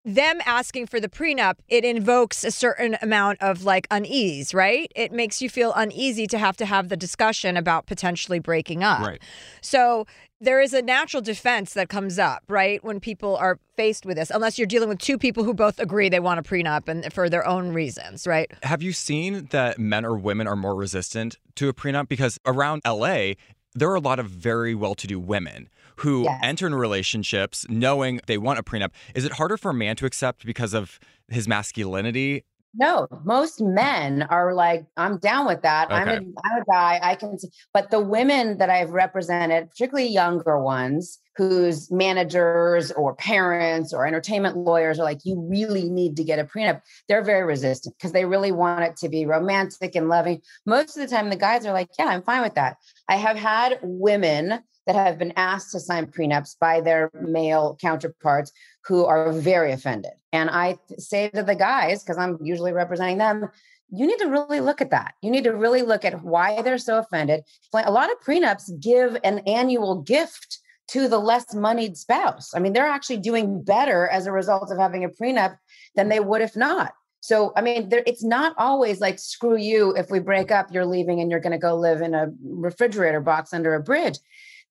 [0.07, 4.89] them asking for the prenup, it invokes a certain amount of like unease, right?
[4.95, 9.01] It makes you feel uneasy to have to have the discussion about potentially breaking up.
[9.01, 9.21] Right.
[9.61, 10.07] So
[10.39, 12.81] there is a natural defense that comes up, right?
[12.83, 16.07] When people are faced with this, unless you're dealing with two people who both agree
[16.07, 18.49] they want a prenup and for their own reasons, right?
[18.63, 22.07] Have you seen that men or women are more resistant to a prenup?
[22.07, 23.33] Because around LA,
[23.75, 26.39] there are a lot of very well to do women who yes.
[26.43, 28.91] enter in relationships knowing they want a prenup.
[29.15, 32.43] Is it harder for a man to accept because of his masculinity
[32.79, 35.87] no, most men are like, I'm down with that.
[35.87, 35.95] Okay.
[35.95, 36.99] I'm, a, I'm a guy.
[37.01, 37.35] I can,
[37.73, 44.57] but the women that I've represented, particularly younger ones, whose managers or parents or entertainment
[44.57, 46.81] lawyers are like, you really need to get a prenup.
[47.07, 50.41] They're very resistant because they really want it to be romantic and loving.
[50.65, 52.77] Most of the time, the guys are like, yeah, I'm fine with that.
[53.09, 58.51] I have had women that have been asked to sign prenups by their male counterparts
[58.85, 60.13] who are very offended.
[60.31, 63.49] And I say to the guys, because I'm usually representing them,
[63.89, 65.13] you need to really look at that.
[65.21, 67.43] You need to really look at why they're so offended.
[67.73, 72.51] A lot of prenups give an annual gift to the less moneyed spouse.
[72.55, 75.57] I mean, they're actually doing better as a result of having a prenup
[75.95, 76.93] than they would if not.
[77.19, 79.93] So, I mean, there, it's not always like, screw you.
[79.97, 83.19] If we break up, you're leaving and you're going to go live in a refrigerator
[83.19, 84.17] box under a bridge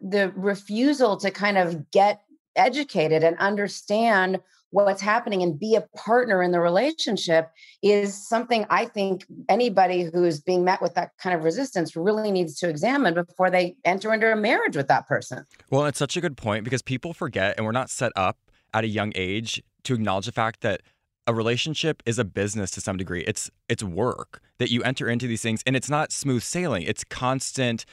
[0.01, 2.23] the refusal to kind of get
[2.57, 7.51] educated and understand what's happening and be a partner in the relationship
[7.83, 12.59] is something I think anybody who's being met with that kind of resistance really needs
[12.61, 15.47] to examine before they enter into a marriage with that person.
[15.71, 18.39] Well, it's such a good point because people forget and we're not set up
[18.75, 20.83] at a young age to acknowledge the fact that
[21.27, 23.23] a relationship is a business to some degree.
[23.23, 26.83] It's it's work that you enter into these things and it's not smooth sailing.
[26.83, 27.85] It's constant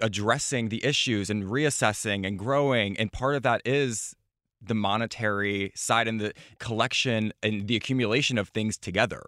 [0.00, 2.96] addressing the issues and reassessing and growing.
[2.98, 4.14] And part of that is
[4.60, 9.24] the monetary side and the collection and the accumulation of things together.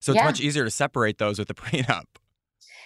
[0.00, 0.24] So it's yeah.
[0.24, 2.04] much easier to separate those with the prenup.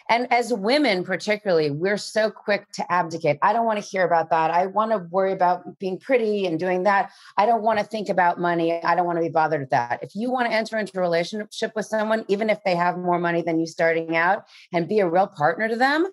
[0.09, 3.39] And as women, particularly, we're so quick to abdicate.
[3.43, 4.53] I don't want to hear about that.
[4.53, 7.11] I want to worry about being pretty and doing that.
[7.37, 8.83] I don't want to think about money.
[8.85, 10.01] I don't want to be bothered with that.
[10.03, 13.19] If you want to enter into a relationship with someone, even if they have more
[13.19, 16.07] money than you starting out, and be a real partner to them,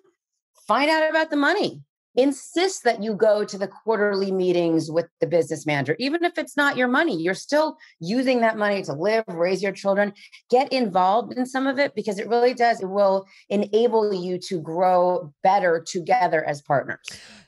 [0.66, 1.82] find out about the money.
[2.16, 5.96] Insist that you go to the quarterly meetings with the business manager.
[5.98, 9.72] Even if it's not your money you're still using that money to live raise your
[9.72, 10.12] children.
[10.48, 14.60] Get involved in some of it because it really does it will enable you to
[14.60, 17.00] grow better together as partners.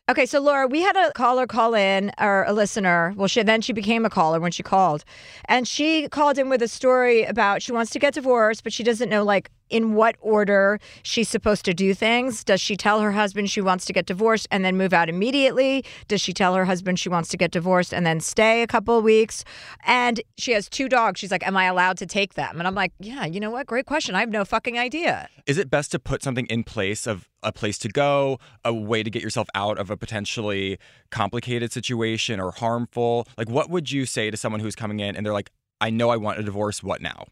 [0.09, 3.13] Okay, so Laura, we had a caller call in, or a listener.
[3.17, 5.05] Well, she then she became a caller when she called,
[5.47, 8.85] and she called in with a story about she wants to get divorced, but she
[8.85, 12.45] doesn't know like in what order she's supposed to do things.
[12.45, 15.85] Does she tell her husband she wants to get divorced and then move out immediately?
[16.09, 19.01] Does she tell her husband she wants to get divorced and then stay a couple
[19.03, 19.45] weeks?
[19.85, 21.21] And she has two dogs.
[21.21, 22.59] She's like, Am I allowed to take them?
[22.59, 23.67] And I'm like, Yeah, you know what?
[23.67, 24.15] Great question.
[24.15, 25.29] I have no fucking idea.
[25.47, 29.03] Is it best to put something in place of a place to go, a way
[29.03, 30.79] to get yourself out of a potentially
[31.11, 33.27] complicated situation or harmful?
[33.39, 35.51] Like, what would you say to someone who's coming in and they're like,
[35.81, 36.83] I know I want a divorce.
[36.83, 37.27] What now?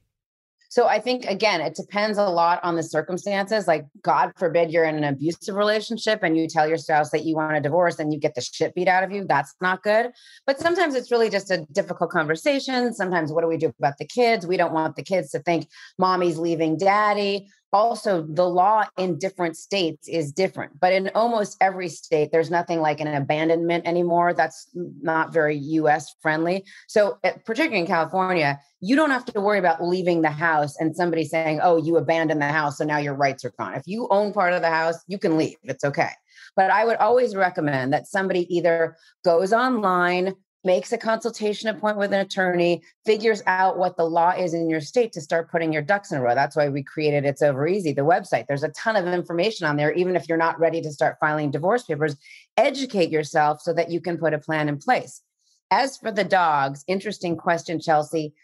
[0.75, 3.69] So I think again, it depends a lot on the circumstances.
[3.69, 7.37] Like, God forbid you're in an abusive relationship and you tell your spouse that you
[7.37, 9.25] want a divorce and you get the shit beat out of you.
[9.25, 10.11] That's not good.
[10.49, 12.93] But sometimes it's really just a difficult conversation.
[12.93, 14.49] Sometimes, what do we do about the kids?
[14.49, 19.57] We don't want the kids to think mommy's leaving daddy also the law in different
[19.57, 24.33] states is different but in almost every state there's nothing like an abandonment anymore.
[24.33, 24.69] That's
[25.03, 26.65] not very us friendly.
[26.87, 30.95] So eh, particularly in california you don't have to worry about leaving the house and
[30.95, 33.75] somebody saying oh you abandoned the house so now your rights are gone.
[33.75, 35.57] If you own part of the house you can leave.
[35.65, 36.11] It's okay.
[36.57, 42.13] But i would always recommend that somebody either goes online makes a consultation appointment with
[42.13, 45.83] an attorney, figures out what the law is in your state to start putting your
[45.83, 46.35] ducks in a row.
[46.35, 48.47] That's why we created It's Over Easy, the website.
[48.47, 51.51] There's a ton of information on there, even if you're not ready to start filing
[51.51, 52.17] divorce papers.
[52.57, 55.23] Educate yourself so that you can put a plan in place.
[55.71, 58.35] As for the dogs, interesting question, Chelsea.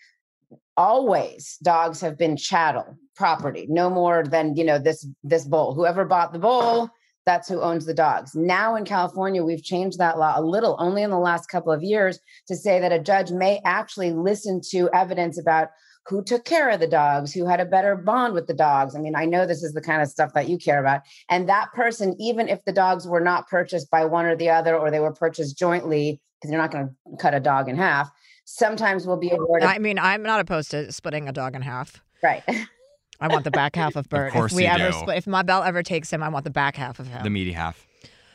[0.77, 5.75] Always dogs have been chattel property, no more than you know this this bowl.
[5.75, 6.91] Whoever bought the bull
[7.27, 8.35] that's who owns the dogs.
[8.35, 11.83] Now in California, we've changed that law a little, only in the last couple of
[11.83, 15.69] years, to say that a judge may actually listen to evidence about
[16.07, 18.97] who took care of the dogs, who had a better bond with the dogs.
[18.97, 21.03] I mean, I know this is the kind of stuff that you care about.
[21.29, 24.77] And that person, even if the dogs were not purchased by one or the other,
[24.77, 28.11] or they were purchased jointly, because you're not going to cut a dog in half,
[28.45, 29.69] sometimes will be awarded.
[29.69, 32.03] I mean, I'm not opposed to splitting a dog in half.
[32.23, 32.43] Right.
[33.21, 34.29] I want the back half of Bert.
[34.29, 34.99] Of course if we you ever do.
[34.99, 37.23] split, if my bell ever takes him, I want the back half of him.
[37.23, 37.87] The meaty half.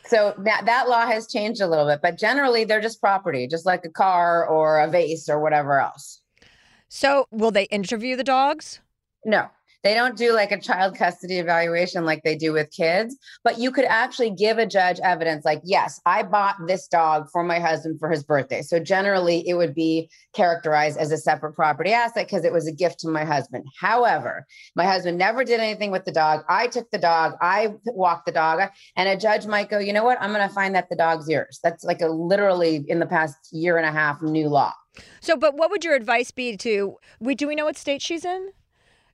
[0.06, 3.66] So that, that law has changed a little bit, but generally they're just property, just
[3.66, 6.20] like a car or a vase or whatever else.
[6.88, 8.80] so, will they interview the dogs?
[9.24, 9.48] No,
[9.86, 13.70] they don't do like a child custody evaluation like they do with kids, but you
[13.70, 18.00] could actually give a judge evidence like, yes, I bought this dog for my husband
[18.00, 18.62] for his birthday.
[18.62, 22.72] So generally, it would be characterized as a separate property asset because it was a
[22.72, 23.64] gift to my husband.
[23.80, 24.44] However,
[24.74, 26.42] my husband never did anything with the dog.
[26.48, 30.02] I took the dog, I walked the dog, and a judge might go, you know
[30.02, 30.20] what?
[30.20, 31.60] I'm going to find that the dog's yours.
[31.62, 34.72] That's like a literally in the past year and a half new law.
[35.20, 36.96] So, but what would your advice be to?
[37.20, 38.48] We do we know what state she's in?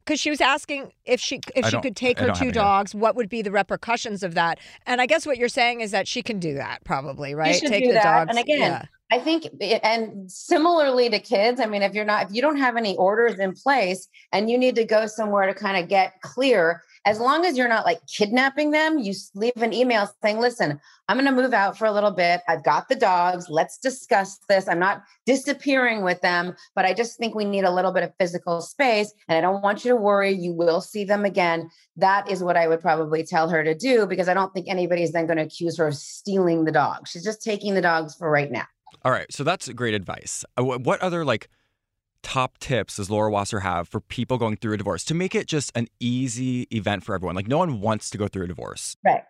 [0.05, 2.95] Because she was asking if she if I she could take I her two dogs,
[2.95, 4.59] what would be the repercussions of that?
[4.87, 7.55] And I guess what you're saying is that she can do that, probably, right?
[7.55, 8.27] should take do the that.
[8.27, 8.31] dogs.
[8.31, 8.85] And again, yeah.
[9.12, 12.57] I think, eh, and similarly to kids, I mean, if you're not, if you don't
[12.57, 16.21] have any orders in place and you need to go somewhere to kind of get
[16.23, 20.81] clear, as long as you're not like kidnapping them, you leave an email saying, listen,
[21.09, 22.41] I'm going to move out for a little bit.
[22.49, 23.47] I've got the dogs.
[23.49, 24.69] Let's discuss this.
[24.69, 28.12] I'm not disappearing with them, but I just think we need a little bit of
[28.19, 29.12] physical space.
[29.29, 30.31] And I don't want you to worry.
[30.31, 31.71] You will see them again.
[31.97, 35.03] That is what I would probably tell her to do because I don't think anybody
[35.03, 37.09] is then going to accuse her of stealing the dog.
[37.09, 38.65] She's just taking the dogs for right now.
[39.05, 40.45] All right, so that's great advice.
[40.57, 41.49] Uh, What other like
[42.22, 45.46] top tips does Laura Wasser have for people going through a divorce to make it
[45.46, 47.35] just an easy event for everyone?
[47.35, 48.96] Like no one wants to go through a divorce.
[49.04, 49.22] Right.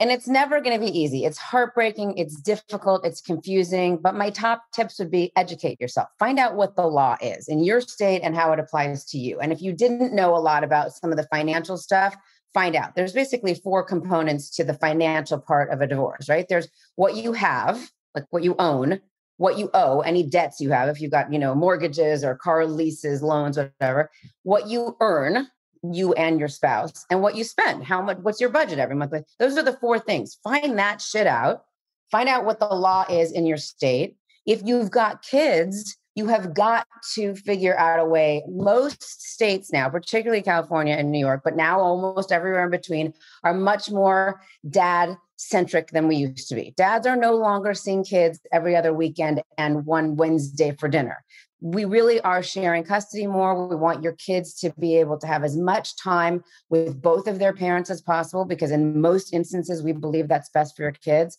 [0.00, 1.26] And it's never going to be easy.
[1.26, 2.16] It's heartbreaking.
[2.16, 3.04] It's difficult.
[3.04, 3.98] It's confusing.
[3.98, 6.08] But my top tips would be educate yourself.
[6.18, 9.38] Find out what the law is in your state and how it applies to you.
[9.40, 12.16] And if you didn't know a lot about some of the financial stuff,
[12.54, 12.94] find out.
[12.96, 16.46] There's basically four components to the financial part of a divorce, right?
[16.48, 19.00] There's what you have, like what you own,
[19.40, 22.66] what you owe, any debts you have, if you've got, you know, mortgages or car
[22.66, 24.10] leases, loans, whatever,
[24.42, 25.48] what you earn,
[25.82, 29.14] you and your spouse and what you spend how much what's your budget every month
[29.38, 30.36] those are the four things.
[30.44, 31.64] Find that shit out.
[32.10, 34.18] Find out what the law is in your state.
[34.44, 38.42] If you've got kids you have got to figure out a way.
[38.46, 43.54] Most states now particularly california and new york but now almost everywhere in between are
[43.54, 46.74] much more dad centric than we used to be.
[46.76, 51.24] Dads are no longer seeing kids every other weekend and one Wednesday for dinner.
[51.62, 53.66] We really are sharing custody more.
[53.66, 57.38] We want your kids to be able to have as much time with both of
[57.38, 61.38] their parents as possible because, in most instances, we believe that's best for your kids.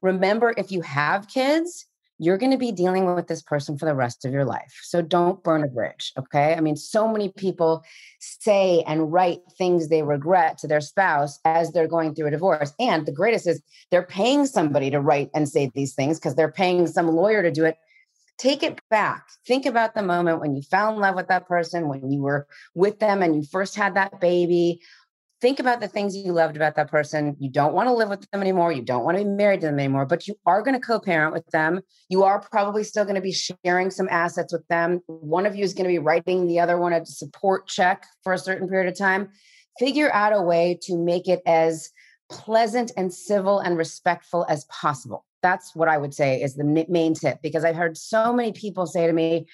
[0.00, 1.86] Remember, if you have kids,
[2.18, 4.78] you're going to be dealing with this person for the rest of your life.
[4.82, 6.12] So don't burn a bridge.
[6.18, 6.54] Okay.
[6.54, 7.82] I mean, so many people
[8.20, 12.72] say and write things they regret to their spouse as they're going through a divorce.
[12.78, 16.52] And the greatest is they're paying somebody to write and say these things because they're
[16.52, 17.76] paying some lawyer to do it.
[18.36, 19.28] Take it back.
[19.46, 22.48] Think about the moment when you fell in love with that person, when you were
[22.74, 24.80] with them and you first had that baby
[25.44, 27.36] think about the things you loved about that person.
[27.38, 28.72] You don't want to live with them anymore.
[28.72, 30.98] You don't want to be married to them anymore, but you are going to co
[30.98, 31.82] parent with them.
[32.08, 35.02] You are probably still going to be sharing some assets with them.
[35.06, 38.32] One of you is going to be writing the other one a support check for
[38.32, 39.28] a certain period of time.
[39.78, 41.90] Figure out a way to make it as
[42.30, 45.26] pleasant and civil and respectful as possible.
[45.42, 48.86] That's what I would say is the main tip because I've heard so many people
[48.86, 49.46] say to me,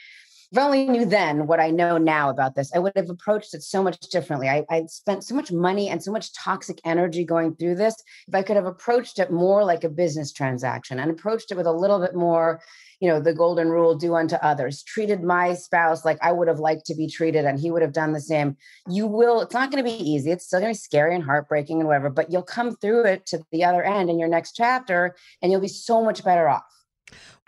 [0.53, 3.55] if I only knew then what I know now about this, I would have approached
[3.55, 4.49] it so much differently.
[4.49, 7.95] I, I spent so much money and so much toxic energy going through this.
[8.27, 11.69] If I could have approached it more like a business transaction and approached it with
[11.69, 12.61] a little bit more,
[12.99, 16.59] you know, the golden rule do unto others, treated my spouse like I would have
[16.59, 18.57] liked to be treated and he would have done the same.
[18.89, 20.33] You will, it's not going to be easy.
[20.33, 23.25] It's still going to be scary and heartbreaking and whatever, but you'll come through it
[23.27, 26.80] to the other end in your next chapter and you'll be so much better off.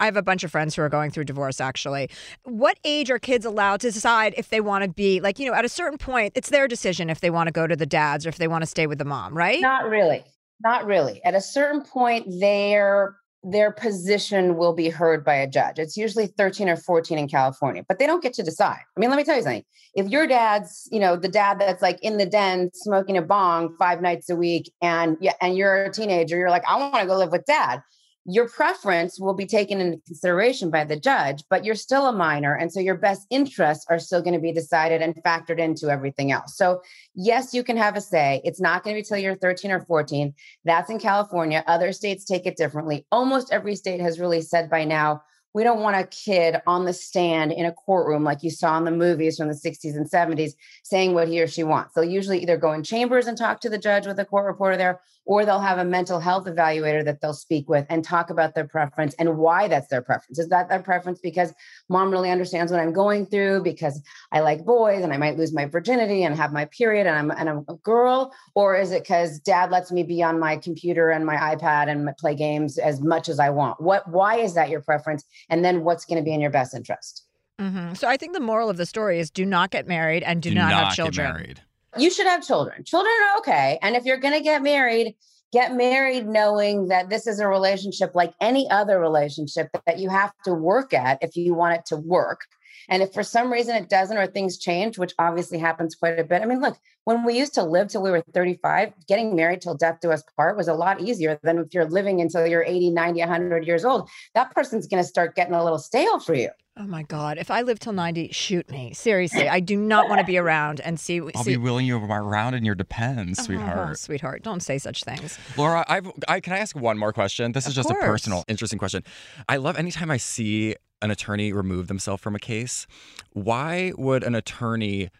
[0.00, 2.10] I have a bunch of friends who are going through divorce actually.
[2.44, 5.54] What age are kids allowed to decide if they want to be like, you know,
[5.54, 8.26] at a certain point, it's their decision if they want to go to the dads
[8.26, 9.60] or if they want to stay with the mom, right?
[9.60, 10.24] Not really.
[10.62, 11.22] Not really.
[11.24, 15.78] At a certain point, their their position will be heard by a judge.
[15.78, 18.78] It's usually 13 or 14 in California, but they don't get to decide.
[18.96, 19.64] I mean, let me tell you something.
[19.94, 23.74] If your dad's, you know, the dad that's like in the den smoking a bong
[23.78, 27.06] five nights a week and yeah, and you're a teenager, you're like, I want to
[27.06, 27.82] go live with dad
[28.24, 32.54] your preference will be taken into consideration by the judge, but you're still a minor.
[32.54, 36.30] And so your best interests are still going to be decided and factored into everything
[36.30, 36.56] else.
[36.56, 36.82] So,
[37.14, 38.40] yes, you can have a say.
[38.44, 40.34] It's not going to be till you're 13 or 14.
[40.64, 41.64] That's in California.
[41.66, 43.06] Other states take it differently.
[43.10, 45.22] Almost every state has really said by now,
[45.54, 48.84] we don't want a kid on the stand in a courtroom like you saw in
[48.84, 50.52] the movies from the 60s and 70s
[50.82, 51.94] saying what he or she wants.
[51.94, 54.76] They'll usually either go in chambers and talk to the judge with a court reporter
[54.76, 58.54] there, or they'll have a mental health evaluator that they'll speak with and talk about
[58.54, 60.38] their preference and why that's their preference.
[60.38, 61.52] Is that their preference because
[61.88, 64.02] mom really understands what I'm going through because
[64.32, 67.30] I like boys and I might lose my virginity and have my period and I'm
[67.30, 71.10] and I'm a girl, or is it because dad lets me be on my computer
[71.10, 73.80] and my iPad and play games as much as I want?
[73.80, 75.24] What why is that your preference?
[75.48, 77.24] And then what's going to be in your best interest?
[77.60, 77.94] Mm-hmm.
[77.94, 80.50] So I think the moral of the story is do not get married and do,
[80.50, 81.56] Do not, not have get children.
[81.96, 82.84] You should have children.
[82.84, 83.78] Children are okay.
[83.82, 85.14] And if you're going to get married,
[85.52, 90.32] get married knowing that this is a relationship like any other relationship that you have
[90.44, 92.40] to work at if you want it to work.
[92.88, 96.24] And if for some reason it doesn't or things change, which obviously happens quite a
[96.24, 96.42] bit.
[96.42, 99.74] I mean, look, when we used to live till we were 35, getting married till
[99.74, 102.90] death do us part was a lot easier than if you're living until you're 80,
[102.90, 104.08] 90, 100 years old.
[104.34, 106.50] That person's going to start getting a little stale for you.
[106.78, 107.36] Oh my God.
[107.36, 108.94] If I live till 90, shoot me.
[108.94, 109.46] Seriously.
[109.46, 111.20] I do not want to be around and see.
[111.20, 113.88] I'll see be willing you around in your depends, Oh, sweetheart.
[113.90, 114.42] Oh, sweetheart.
[114.42, 115.38] Don't say such things.
[115.58, 117.52] Laura, I've, I can I ask one more question?
[117.52, 119.04] This is Of just a personal, interesting question.
[119.50, 122.86] I love anytime I see an attorney remove themselves from a case.
[123.32, 125.10] Why would an attorney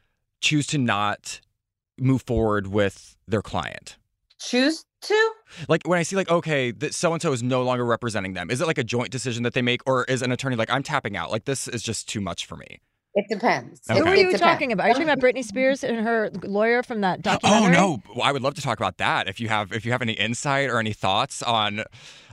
[0.41, 1.41] choose to not
[1.99, 3.97] move forward with their client?
[4.39, 5.33] Choose to?
[5.69, 8.51] Like when I see like, okay, that so and so is no longer representing them.
[8.51, 10.83] Is it like a joint decision that they make, or is an attorney like, I'm
[10.83, 11.31] tapping out?
[11.31, 12.81] Like this is just too much for me.
[13.15, 13.81] It depends.
[13.91, 13.99] Okay.
[13.99, 14.41] Who are It you depends.
[14.41, 14.85] talking about?
[14.85, 17.77] Are you talking about Britney Spears and her lawyer from that oh, oh, documentary?
[17.77, 19.29] Oh no, Well, I would love to talk about that.
[19.29, 21.85] If you have if you have any insight or any thoughts on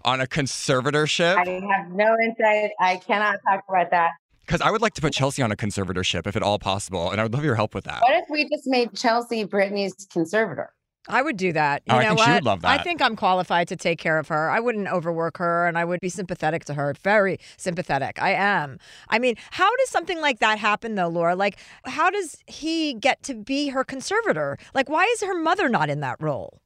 [0.06, 2.72] on a conservatorship, I have no insight.
[2.80, 4.12] I cannot talk about that.
[4.46, 7.20] because I would like to put Chelsea on a conservatorship if at all possible, and
[7.20, 8.02] I would love your help with that.
[8.02, 10.72] What if we just made Chelsea Britney's conservator?
[11.08, 11.82] I would do that.
[11.90, 12.26] Oh, you Oh, I know think what?
[12.26, 12.80] she would love that.
[12.80, 14.50] I think I'm qualified to take care of her.
[14.50, 16.94] I wouldn't overwork her and I would be sympathetic to her.
[17.02, 18.22] Very sympathetic.
[18.22, 18.80] I am.
[19.10, 21.36] I mean, how does something like that happen though, Laura?
[21.36, 24.58] Like, how does he get to be her conservator?
[24.74, 26.62] Like, why is her mother not in that role?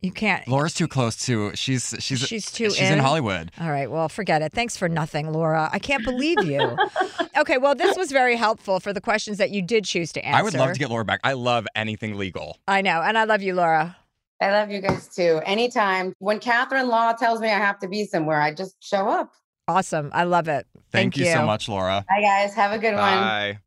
[0.00, 0.48] You can't.
[0.48, 1.54] Laura's too close to.
[1.54, 2.98] She's she's She's too she's in, in?
[3.00, 3.50] Hollywood.
[3.60, 4.52] All right, well, forget it.
[4.52, 5.68] Thanks for nothing, Laura.
[5.72, 6.76] I can't believe you.
[7.38, 10.38] okay, well, this was very helpful for the questions that you did choose to answer.
[10.38, 11.20] I would love to get Laura back.
[11.22, 12.58] I love anything legal.
[12.66, 13.96] I know, and I love you, Laura.
[14.40, 15.42] I love you guys too.
[15.44, 19.32] Anytime when Catherine Law tells me I have to be somewhere, I just show up.
[19.68, 20.10] Awesome.
[20.14, 20.66] I love it.
[20.90, 22.04] Thank, you so much, Laura.
[22.08, 22.54] Bye, guys.
[22.54, 23.02] Have a good one.
[23.02, 23.58] Bye.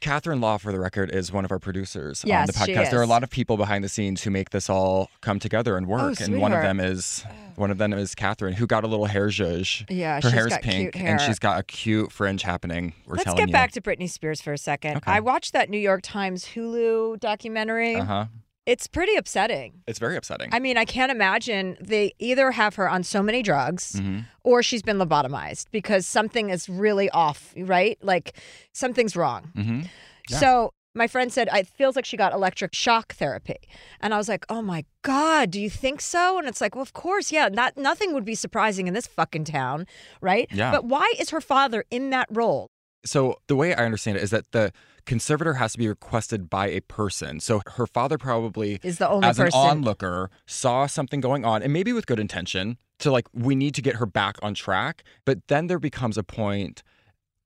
[0.00, 2.90] Catherine Law, for the record, is one of our producers on Yes, the she podcast.
[2.90, 5.76] There are a lot of people behind the scenes who make this all come together
[5.76, 6.20] and work.
[6.20, 7.24] and one of them is
[7.56, 9.86] one of them is Catherine, who got a little hair zhuzh.
[9.88, 12.92] Yeah, her hair's pink, cute and she's got a cute fringe happening.
[13.06, 13.52] We're Let's get you.
[13.52, 14.98] back to Britney Spears for a second.
[14.98, 15.10] Okay.
[15.12, 17.96] I watched that New York Times Hulu documentary.
[17.96, 18.24] Uh huh.
[18.66, 19.82] It's pretty upsetting.
[19.86, 20.50] It's very upsetting.
[20.52, 24.62] I mean, I can't imagine they either have her on so many drugs hmm or
[24.62, 27.98] she's been lobotomized because something is really off, right?
[28.00, 28.36] Like
[28.72, 29.50] something's wrong.
[29.56, 29.80] hmm
[30.28, 30.38] Yeah.
[30.38, 33.58] So my friend said it feels like she got electric shock therapy,
[34.00, 36.82] and I was like, "Oh my god, do you think so?" And it's like, "Well,
[36.82, 37.48] of course, yeah.
[37.48, 39.86] Not nothing would be surprising in this fucking town,
[40.20, 40.70] right?" Yeah.
[40.70, 42.68] But why is her father in that role?
[43.06, 44.72] So the way I understand it is that the
[45.04, 47.40] conservator has to be requested by a person.
[47.40, 49.60] So her father probably Is the only as person?
[49.60, 53.74] an onlooker saw something going on and maybe with good intention to like we need
[53.76, 56.82] to get her back on track but then there becomes a point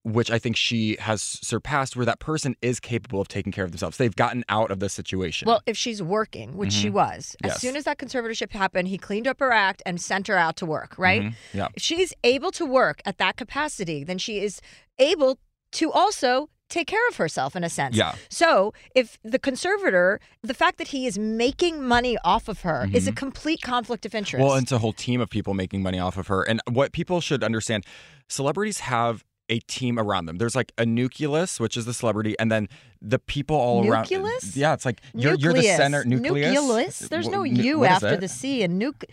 [0.05, 3.73] which i think she has surpassed where that person is capable of taking care of
[3.73, 6.93] themselves they've gotten out of the situation Well, if she's working, which she Mhm.
[6.93, 7.61] was, as Yes.
[7.61, 10.67] soon as that conservatorship happened, he cleaned up her act and sent her out to
[10.67, 11.23] work, right?
[11.25, 11.35] Mhm.
[11.53, 14.61] yeah If she's able to work at that capacity, then she is
[14.99, 15.39] able
[15.73, 17.97] to also take care of herself in a sense.
[17.97, 22.89] yeah So, if the conservator, the fact that he is making money off of her
[22.93, 24.41] is a complete conflict of interest.
[24.41, 24.49] Mm-hmm.
[24.49, 27.21] well it's a whole team of people making money off of her and what people
[27.21, 27.85] should understand
[28.29, 30.39] celebrities have a team around them.
[30.39, 32.69] There's like a nucleus, which is the celebrity, and then
[33.03, 34.13] the people all Nucleus?
[34.13, 34.23] around.
[34.23, 34.57] Nucleus?
[34.57, 36.05] Yeah, it's like you're, you're the center.
[36.05, 36.55] Nucleus.
[36.55, 36.99] Nucleus?
[37.01, 39.09] There's no nu- U after the C in nuclear.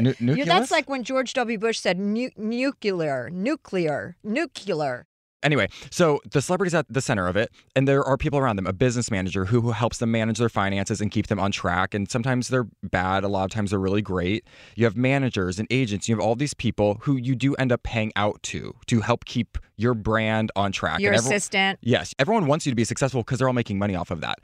[0.00, 0.46] Nu- nucleus?
[0.46, 1.58] That's like when George W.
[1.58, 5.06] Bush said nu- nuclear, nuclear, nuclear.
[5.42, 8.66] Anyway, so the celebrity's at the center of it, and there are people around them,
[8.66, 11.94] a business manager who, who helps them manage their finances and keep them on track.
[11.94, 14.44] And sometimes they're bad, a lot of times they're really great.
[14.76, 17.82] You have managers and agents, you have all these people who you do end up
[17.82, 21.00] paying out to to help keep your brand on track.
[21.00, 21.78] Your And everyone- assistant.
[21.80, 24.40] Yes, everyone wants you to be successful because they're all making money off of that.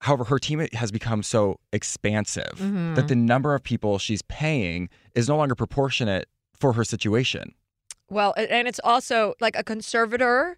[0.00, 2.94] However, her team has become so expansive Mm-hmm.
[2.94, 6.28] that the number of people she's paying is no longer proportionate
[6.58, 7.54] for her situation.
[8.14, 10.56] Well, and it's also like a conservator,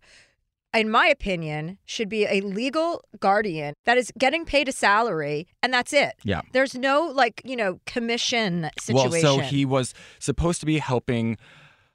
[0.75, 5.73] in my opinion, should be a legal guardian that is getting paid a salary, and
[5.73, 6.15] that's it.
[6.23, 6.43] Yeah.
[6.53, 9.11] There's no like you know commission situation.
[9.11, 11.39] Well, so he was supposed to be helping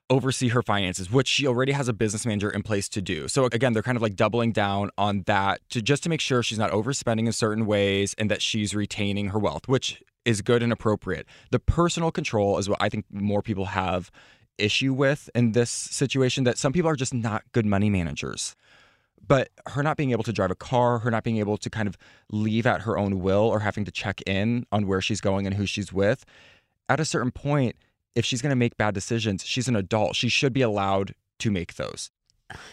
[0.09, 3.28] oversee her finances, which she already has a business manager in place to do.
[3.28, 6.43] So again, they're kind of like doubling down on that to just to make sure
[6.43, 10.62] she's not overspending in certain ways and that she's retaining her wealth, which is good
[10.64, 11.28] and appropriate.
[11.51, 14.12] The personal control is what I think more people have
[14.57, 18.55] issue with in this situation that some people are just not good money managers.
[19.25, 21.87] But her not being able to drive a car, her not being able to kind
[21.87, 21.97] of
[22.31, 25.55] leave at her own will or having to check in on where she's going and
[25.55, 26.25] who she's with,
[26.89, 27.75] at a certain point,
[28.15, 30.15] if she's going to make bad decisions, she's an adult.
[30.15, 32.11] She should be allowed to make those.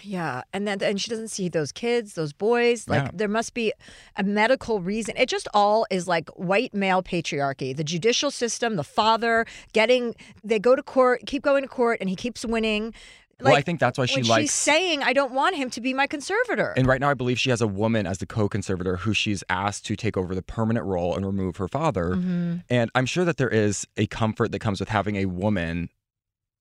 [0.02, 2.88] Yeah, and then and she doesn't see those kids, those boys.
[2.88, 3.10] Like Yeah.
[3.14, 3.72] there must be
[4.16, 5.14] a medical reason.
[5.16, 7.76] It just all is like white male patriarchy.
[7.76, 10.14] The judicial system, the father getting
[10.44, 12.94] they go to court, keep going to court, and he keeps winning.
[13.40, 14.52] well, I think that's why she when she's likes.
[14.52, 17.50] saying, "I don't want him to be my conservator." and right now, I believe she
[17.50, 21.14] has a woman as the co-conservator who she's asked to take over the permanent role
[21.14, 22.14] and remove her father.
[22.16, 22.56] Mm-hmm.
[22.68, 25.88] And I'm sure that there is a comfort that comes with having a woman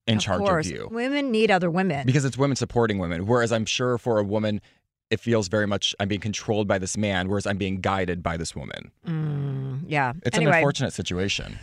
[0.07, 0.87] in of charge course, of you.
[0.91, 2.05] women need other women.
[2.05, 3.25] because it's women supporting women.
[3.25, 4.61] Whereas I'm sure for a woman,
[5.09, 8.37] it feels very much I'm being controlled by this man, whereas I'm being guided by
[8.37, 8.91] this woman.
[9.07, 10.13] Mm, yeah.
[10.23, 11.57] It's an unfortunate situation.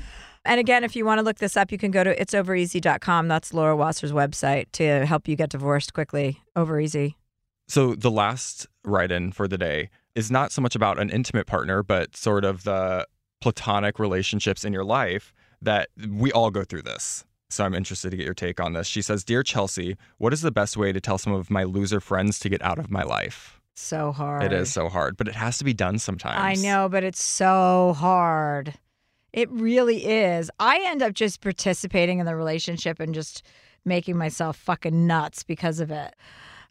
[0.47, 3.29] And again, if you want to look this up, you can go to it'sovereasy.com.
[3.29, 6.43] That's Laura Wasser's website to help you get divorced quickly.
[6.55, 7.17] Over easy.
[7.67, 11.47] So the last write in for the day is not so much about an intimate
[11.47, 13.07] partner, but sort of the
[13.41, 15.33] platonic relationships in your life
[15.63, 17.25] that we all go through this.
[17.55, 18.89] So I'm interested to get your take on this.
[18.89, 22.01] She says, Dear Chelsea, what is the best way to tell some of my loser
[22.01, 23.61] friends to get out of my life?
[23.77, 24.43] So hard.
[24.43, 26.39] It is so hard, but it has to be done sometimes.
[26.39, 28.75] I know, but it's so hard.
[29.33, 30.51] It really is.
[30.59, 33.45] I end up just participating in the relationship and just
[33.85, 36.15] making myself fucking nuts because of it.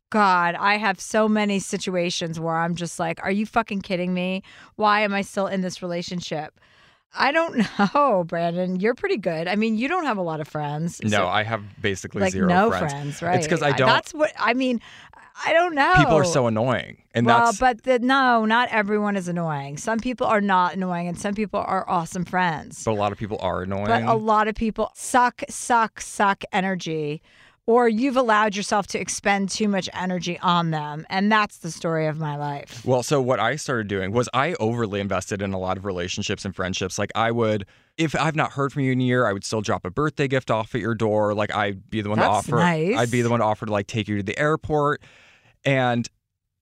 [0.10, 4.44] God, I have so many situations where I'm just like, are you fucking kidding me?
[4.76, 6.60] Why am I still in this relationship?
[7.16, 8.80] I don't know, Brandon.
[8.80, 9.48] You're pretty good.
[9.48, 11.00] I mean, you don't have a lot of friends.
[11.04, 13.22] No, so- I have basically like zero no friends.
[13.22, 13.38] right?
[13.38, 14.82] It's because I don't- That's what I mean.
[15.46, 15.94] I don't know.
[15.98, 17.02] People are so annoying.
[17.16, 19.78] And well, that's but the, no, not everyone is annoying.
[19.78, 22.84] Some people are not annoying, and some people are awesome friends.
[22.84, 23.88] but a lot of people are annoying.
[23.88, 27.22] But a lot of people suck, suck, suck energy,
[27.66, 32.08] or you've allowed yourself to expend too much energy on them, and that's the story
[32.08, 32.86] of my life.
[32.86, 36.44] Well, so what I started doing was I overly invested in a lot of relationships
[36.44, 37.00] and friendships.
[37.00, 37.66] Like I would,
[37.98, 40.28] if I've not heard from you in a year, I would still drop a birthday
[40.28, 41.34] gift off at your door.
[41.34, 42.56] Like I'd be the one That's to offer.
[42.58, 42.98] nice.
[42.98, 45.02] I'd be the one to offer to like take you to the airport.
[45.64, 46.10] And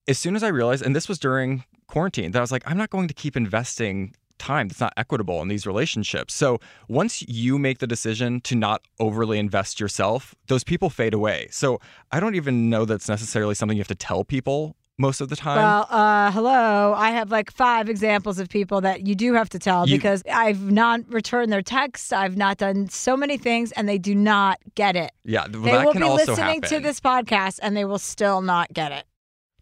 [0.08, 2.78] as soon as I realized, and this was during quarantine, that I was like, I'm
[2.78, 6.34] not going to keep investing time that's not equitable in these relationships.
[6.34, 11.48] So once you make the decision to not overly invest yourself, those people fade away.
[11.52, 11.80] So
[12.12, 15.36] I don't even know that's necessarily something you have to tell people most of the
[15.36, 15.58] time.
[15.58, 16.94] Well, uh, hello.
[16.96, 20.22] I have like five examples of people that you do have to tell You- because
[20.32, 22.12] I've not returned their texts.
[22.12, 25.12] I've not done so many things, and they do not get it.
[25.24, 26.70] yeah, th- They will be listening happen.
[26.70, 29.06] to this podcast, and they will still not get it.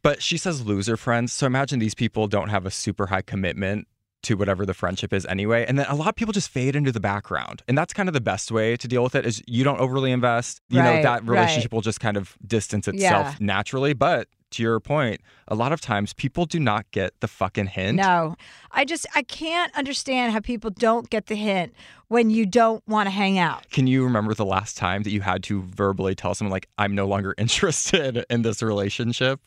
[0.01, 1.31] But she says loser friends.
[1.31, 3.87] So imagine these people don't have a super high commitment
[4.23, 5.65] to whatever the friendship is anyway.
[5.67, 7.61] And then a lot of people just fade into the background.
[7.67, 10.11] And that's kind of the best way to deal with it is you don't overly
[10.11, 10.61] invest.
[10.69, 11.39] You know, Right, that right.
[11.39, 13.35] relationship will just kind of distance itself Yeah.
[13.39, 13.93] naturally.
[13.93, 17.97] But to your point, a lot of times people do not get the fucking hint.
[17.97, 18.35] No,
[18.71, 21.73] I just I can't understand how people don't get the hint
[22.07, 23.69] when you don't want to hang out.
[23.69, 26.95] Can you remember the last time that you had to verbally tell someone like I'm
[26.95, 29.39] no longer interested in this relationship?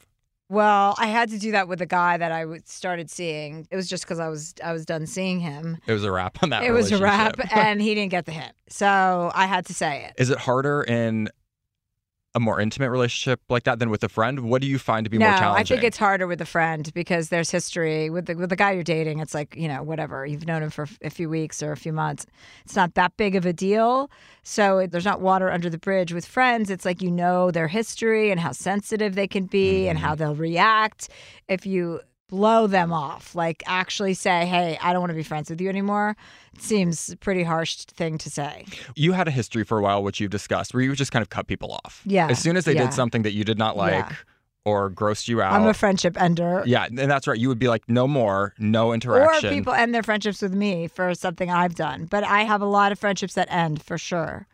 [0.52, 3.66] Well, I had to do that with a guy that I started seeing.
[3.70, 5.78] It was just because I was I was done seeing him.
[5.86, 8.32] It was a wrap on that It was a wrap, and he didn't get the
[8.32, 10.20] hint, so I had to say it.
[10.20, 11.30] Is it harder in
[12.34, 14.40] a more intimate relationship like that than with a friend?
[14.40, 15.76] What do you find to be no, more challenging?
[15.76, 18.72] I think it's harder with a friend because there's history with the with the guy
[18.72, 19.18] you're dating.
[19.18, 21.92] It's like you know whatever you've known him for a few weeks or a few
[21.92, 22.26] months.
[22.64, 24.10] It's not that big of a deal.
[24.42, 26.12] So there's not water under the bridge.
[26.12, 29.98] With friends, it's like you know their history and how sensitive they can be and
[29.98, 30.06] Mm-hmm.
[30.06, 31.08] how they'll react
[31.48, 32.00] if you
[32.32, 33.34] blow them off.
[33.34, 36.16] Like actually say, "Hey, I don't want to be friends with you anymore."
[36.54, 38.64] It seems pretty harsh thing to say.
[38.96, 41.28] you had a history for a while, which you've discussed, where you just kind of
[41.28, 42.00] cut people off.
[42.06, 42.84] Yeah, As soon as they yeah.
[42.86, 44.16] did something that you did not like Yeah.
[44.64, 45.52] or grossed you out.
[45.52, 46.62] I'm a friendship ender.
[46.66, 47.38] yeah, and that's right.
[47.38, 49.50] You would be like, no more, no interaction.
[49.50, 52.06] Or people end their friendships with me for something I've done.
[52.06, 54.46] But I have a lot of friendships that end for sure.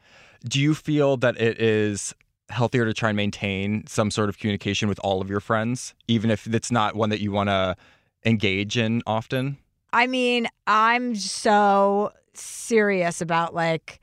[0.49, 2.14] Do you feel that it is
[2.51, 6.30] healthier to try and maintain some sort of communication with all of your friends, even
[6.30, 7.76] if it's not one that you want to
[8.24, 9.59] engage in often?
[9.92, 14.01] I mean, I'm so serious about like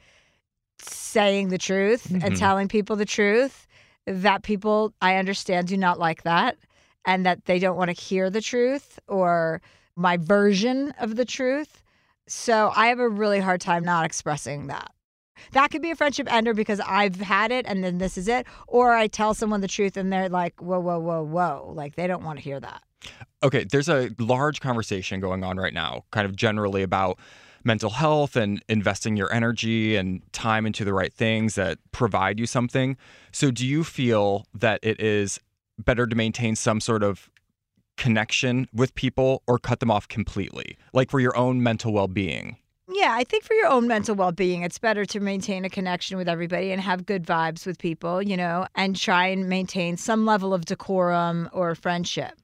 [0.80, 2.38] saying the truth and Mhm.
[2.40, 3.68] telling people the truth
[4.06, 6.58] that people I understand do not like that
[7.06, 9.62] and that they don't want to hear the truth or
[9.96, 11.84] my version of the truth.
[12.28, 14.92] So I have a really hard time not expressing that.
[15.52, 18.46] That could be a friendship ender because I've had it and then this is it.
[18.68, 21.72] Or I tell someone the truth and they're like, whoa, whoa, whoa, whoa.
[21.74, 22.82] Like they don't want to hear that.
[23.44, 27.20] Okay, there's a large conversation going on right now, kind of generally about
[27.64, 32.46] mental health and investing your energy and time into the right things that provide you
[32.46, 32.96] something.
[33.32, 35.40] So, do you feel that it is
[35.78, 37.30] better to maintain some sort of
[37.98, 42.58] connection with people or cut them off completely, like for your own mental well being?
[42.88, 46.18] Yeah, I think for your own mental well being, it's better to maintain a connection
[46.18, 50.26] with everybody and have good vibes with people, you know, and try and maintain some
[50.26, 52.40] level of decorum or friendship.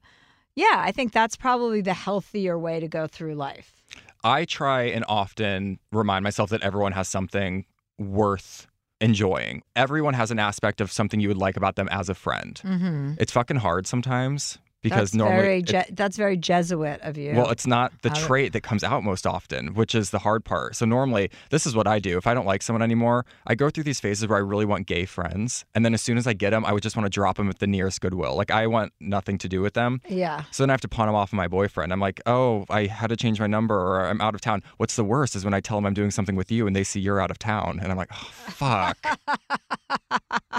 [0.55, 3.83] Yeah, I think that's probably the healthier way to go through life.
[4.23, 7.65] I try and often remind myself that everyone has something
[7.97, 8.67] worth
[8.99, 9.63] enjoying.
[9.75, 12.59] Everyone has an aspect of something you would like about them as a friend.
[12.63, 13.13] Mm-hmm.
[13.19, 17.33] It's fucking hard sometimes because that's normally very Je- that's very Jesuit of you.
[17.35, 20.75] Well, it's not the trait that comes out most often, which is the hard part.
[20.75, 22.17] So normally, this is what I do.
[22.17, 24.87] If I don't like someone anymore, I go through these phases where I really want
[24.87, 27.09] gay friends, and then as soon as I get them, I would just want to
[27.09, 28.35] drop them at the nearest Goodwill.
[28.35, 30.01] Like I want nothing to do with them.
[30.07, 30.43] yeah.
[30.51, 31.93] So then I have to pawn them off of my boyfriend.
[31.93, 34.63] I'm like, oh, I had to change my number, or I'm out of town.
[34.77, 36.83] What's the worst is when I tell them I'm doing something with you, and they
[36.83, 38.97] see you're out of town, and I'm like, oh, fuck.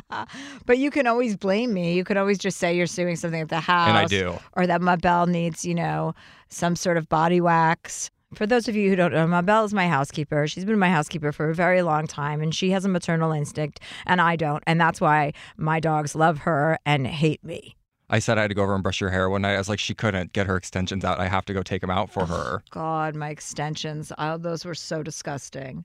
[0.66, 1.95] but you can always blame me.
[1.95, 3.89] You could always just say you're doing something at the house.
[4.19, 4.39] Do.
[4.55, 6.15] or that my bell needs, you know,
[6.49, 8.11] some sort of body wax.
[8.35, 10.47] For those of you who don't know, my bell is my housekeeper.
[10.47, 13.81] She's been my housekeeper for a very long time, and she has a maternal instinct,
[14.07, 14.63] and I don't.
[14.67, 17.77] And that's why my dogs love her and hate me.
[18.09, 19.55] I said I had to go over and brush your hair one night.
[19.55, 21.19] I was like, she couldn't get her extensions out.
[21.19, 22.63] I have to go take them out for oh, her.
[22.71, 25.85] God, my extensions, oh, those were so disgusting.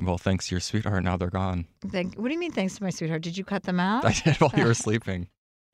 [0.00, 1.02] Well, thanks to your sweetheart.
[1.02, 1.66] Now they're gone.
[1.88, 3.22] Thank, what do you mean, thanks to my sweetheart?
[3.22, 4.04] Did you cut them out?
[4.04, 5.28] I did while you were sleeping.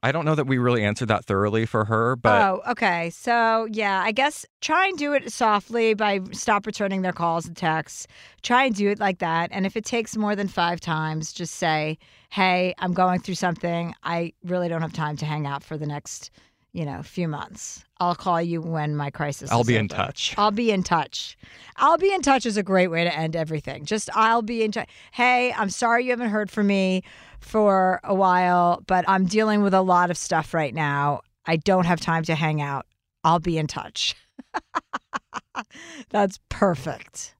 [0.06, 3.10] I don't know that we really answered that thoroughly for her, but oh, okay.
[3.10, 7.56] So, yeah, I guess try and do it softly by stop returning their calls and
[7.56, 8.06] texts.
[8.42, 9.50] Try and do it like that.
[9.50, 11.98] And if it takes more than five times, just say,
[12.30, 13.96] hey, I'm going through something.
[14.04, 16.30] I really don't have time to hang out for the next,
[16.72, 17.84] you know, few months.
[17.98, 20.36] I'll call you when my crisis I'll is be in over." touch.
[20.38, 21.36] I'll be in touch.
[21.78, 23.86] I'll be in touch is a great way to end everything.
[23.86, 24.88] Just I'll be in touch.
[25.10, 27.02] Hey, I'm sorry you haven't heard from me
[27.40, 31.20] for a while, but I'm dealing with a lot of stuff right now.
[31.46, 32.86] I don't have time to hang out.
[33.24, 34.14] I'll be in touch.
[36.10, 37.34] That's perfect.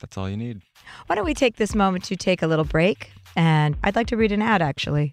[0.00, 0.60] that's all you need.
[1.06, 3.10] Why don't we take this moment to take a little break?
[3.34, 5.12] And I'd like to read an ad actually.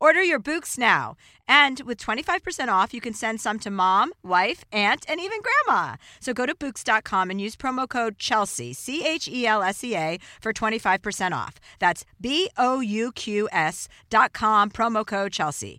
[0.00, 1.16] Order your Bouqs now.
[1.46, 5.96] And with 25% off, you can send some to mom, wife, aunt, and even grandma.
[6.20, 9.96] So go to Bouqs.com and use promo code Chelsea, C H E L S E
[9.96, 11.58] A, for 25% off.
[11.78, 15.78] That's B O U Q S.com, promo code Chelsea.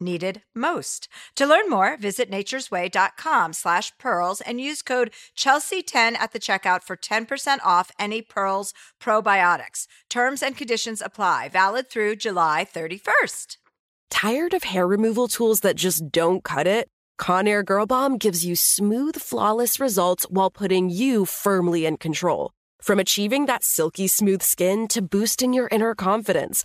[0.00, 1.08] needed most.
[1.36, 6.96] To learn more, visit naturesway.com slash pearls and use code Chelsea10 at the checkout for
[6.96, 9.86] 10% off any Pearls probiotics.
[10.08, 11.48] Terms and conditions apply.
[11.48, 13.56] Valid through July 31st.
[14.10, 16.88] Tired of hair removal tools that just don't cut it?
[17.20, 22.52] Conair Girl Bomb gives you smooth, flawless results while putting you firmly in control.
[22.80, 26.64] From achieving that silky smooth skin to boosting your inner confidence,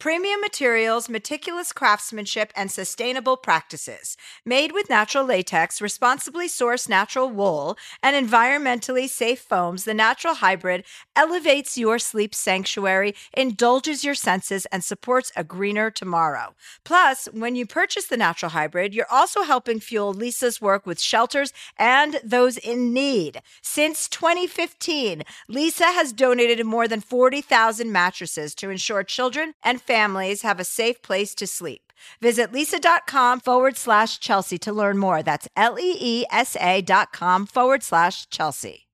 [0.00, 4.16] premium materials, meticulous craftsmanship, and sustainable practices.
[4.46, 10.84] Made with natural latex, responsibly sourced natural wool, and environmentally safe foams, the Natural Hybrid
[11.14, 16.54] elevates your sleep sanctuary, indulges your senses, and supports a greener tomorrow.
[16.82, 21.52] Plus, when you purchase the Natural Hybrid, you're also helping fuel Leesa's work with shelters
[21.76, 23.42] and those in need.
[23.60, 30.60] Since 2015, Leesa has donated more than 40,000 mattresses to ensure children and families have
[30.60, 31.92] a safe place to sleep.
[32.20, 35.20] Visit leesa.com forward slash Chelsea to learn more.
[35.20, 38.86] That's L E E S A dot com forward slash Chelsea.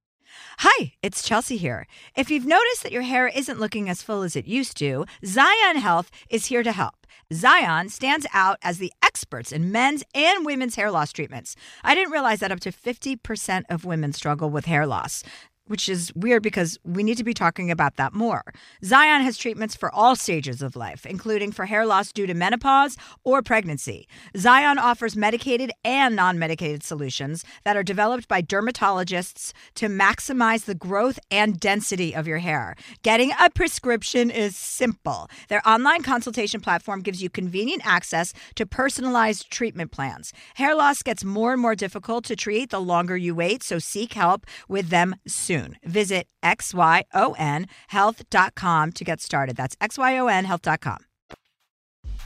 [0.60, 1.86] Hi, it's Chelsea here.
[2.16, 5.76] If you've noticed that your hair isn't looking as full as it used to, Xyon
[5.76, 7.06] Health is here to help.
[7.30, 11.56] Xyon stands out as the experts in men's and women's hair loss treatments.
[11.84, 15.22] I didn't realize that up to 50% of women struggle with hair loss
[15.66, 18.42] which is weird because we need to be talking about that more.
[18.82, 22.96] Xyon has treatments for all stages of life, including for hair loss due to menopause
[23.24, 24.08] or pregnancy.
[24.34, 30.74] Xyon offers medicated and non medicated solutions that are developed by dermatologists to maximize the
[30.74, 32.76] growth and density of your hair.
[33.02, 35.28] Getting a prescription is simple.
[35.48, 40.32] Their online consultation platform gives you convenient access to personalized treatment plans.
[40.54, 44.12] Hair loss gets more and more difficult to treat the longer you wait, so seek
[44.12, 45.76] help with them soon soon.
[45.84, 49.56] Visit xyonhealth.com to get started.
[49.56, 50.98] That's xyonhealth.com.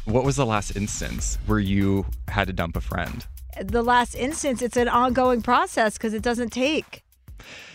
[0.06, 3.26] What was the last instance where you had to dump a friend?
[3.60, 7.02] The last instance, it's an ongoing process because it doesn't take.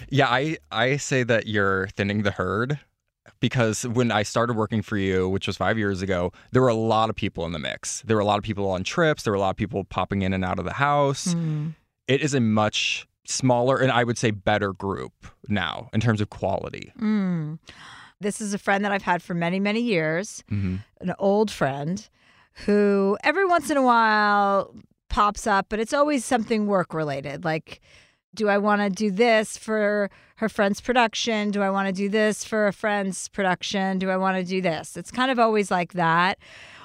[0.10, 2.80] Yeah, I I say that you're thinning the herd
[3.40, 6.76] because when I started working for you, which was five years ago, there were a
[6.76, 8.02] lot of people in the mix.
[8.02, 9.24] There were a lot of people on trips.
[9.24, 11.34] There were a lot of people popping in and out of the house.
[11.34, 11.70] Hmm.
[12.08, 15.14] It is a much smaller and I would say better group
[15.48, 16.92] now in terms of quality.
[17.00, 17.60] Mm.
[18.20, 22.08] This is a friend that I've had for many, many years, hmm an old friend
[22.66, 24.74] who every once in a while
[25.10, 27.46] pops up, but it's always something work related.
[27.46, 27.82] Like,
[28.34, 31.52] do I want to do this for her friend's production?
[31.52, 34.00] Do I want to do this for a friend's production?
[34.00, 34.98] Do I want to do this?
[34.98, 36.38] It's kind of always like that.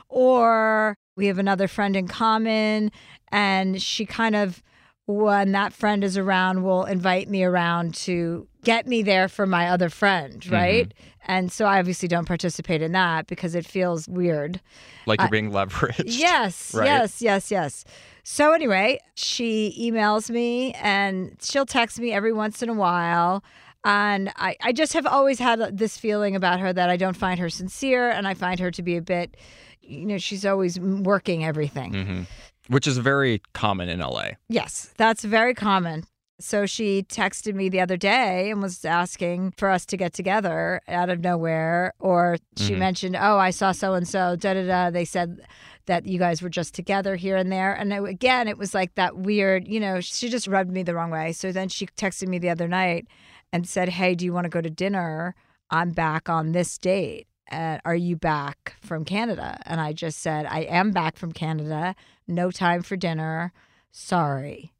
[0.09, 2.91] Or we have another friend in common,
[3.33, 4.63] and she kind of,
[5.11, 9.69] when that friend is around, will invite me around to get me there for my
[9.69, 10.93] other friend, right?
[11.27, 14.61] And so I obviously don't participate in that because it feels weird.
[15.07, 16.03] Like you're I- being leveraged.
[16.07, 16.87] Yes, right?
[16.87, 17.85] yes, yes, yes.
[18.23, 23.43] So anyway, she emails me and she'll text me every once in a while.
[23.85, 27.41] And I, I just have always had this feeling about her that I don't find
[27.41, 29.39] her sincere and I find her to be a bit,
[29.81, 31.93] you know, she's always working everything.
[31.95, 32.23] hmm
[32.69, 34.33] Which is very common in LA.
[34.49, 36.05] Yes, that's very common.
[36.39, 40.81] So she texted me the other day and was asking for us to get together
[40.89, 41.93] out of nowhere.
[41.99, 42.79] Or she Mhm.
[42.79, 44.91] mentioned, Oh, I saw so and so, da da da.
[44.91, 45.41] They said
[45.85, 47.75] that you guys were just together here and there.
[47.75, 50.95] And it- again, it was like that weird, you know, she just rubbed me the
[50.95, 51.33] wrong way.
[51.33, 53.07] So then she texted me the other night
[53.53, 55.35] and said, Hey, do you want to go to dinner?
[55.71, 57.27] I'm back on this date.
[57.51, 59.61] And are you back from Canada?
[59.67, 61.95] And I just said, I am back from Canada.
[62.29, 63.53] No time for dinner.
[63.91, 64.73] Sorry.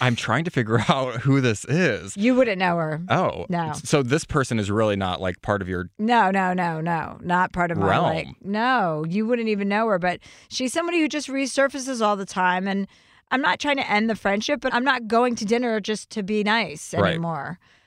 [0.00, 2.16] I'm trying to figure out who this is.
[2.16, 3.00] You wouldn't know her.
[3.08, 3.46] Oh.
[3.48, 3.72] No.
[3.84, 7.18] So this person is really not like part of your No, no, no, no.
[7.22, 8.04] Not part of my Realm.
[8.04, 12.26] like no, you wouldn't even know her, but she's somebody who just resurfaces all the
[12.26, 12.88] time and
[13.30, 16.22] I'm not trying to end the friendship, but I'm not going to dinner just to
[16.22, 17.20] be nice Right.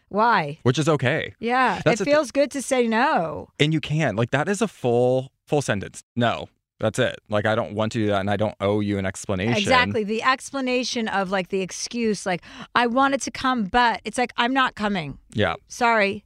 [0.09, 0.59] Why?
[0.63, 1.33] which is okay.
[1.39, 3.49] Yeah, That's it feels good to say no.
[3.59, 4.15] And you can.
[4.15, 6.03] Like that is a full full sentence.
[6.15, 6.49] No.
[6.79, 7.19] That's it.
[7.29, 9.57] Like I don't want to do that and I don't owe you an explanation.
[9.57, 10.03] Exactly.
[10.05, 12.41] The explanation of like the excuse, like,
[12.73, 15.17] I wanted to come, but it's like, I'm not coming.
[15.33, 15.55] Yeah.
[15.67, 16.23] Sorry.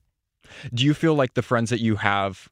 [0.71, 2.49] Do you feel like the friends that you have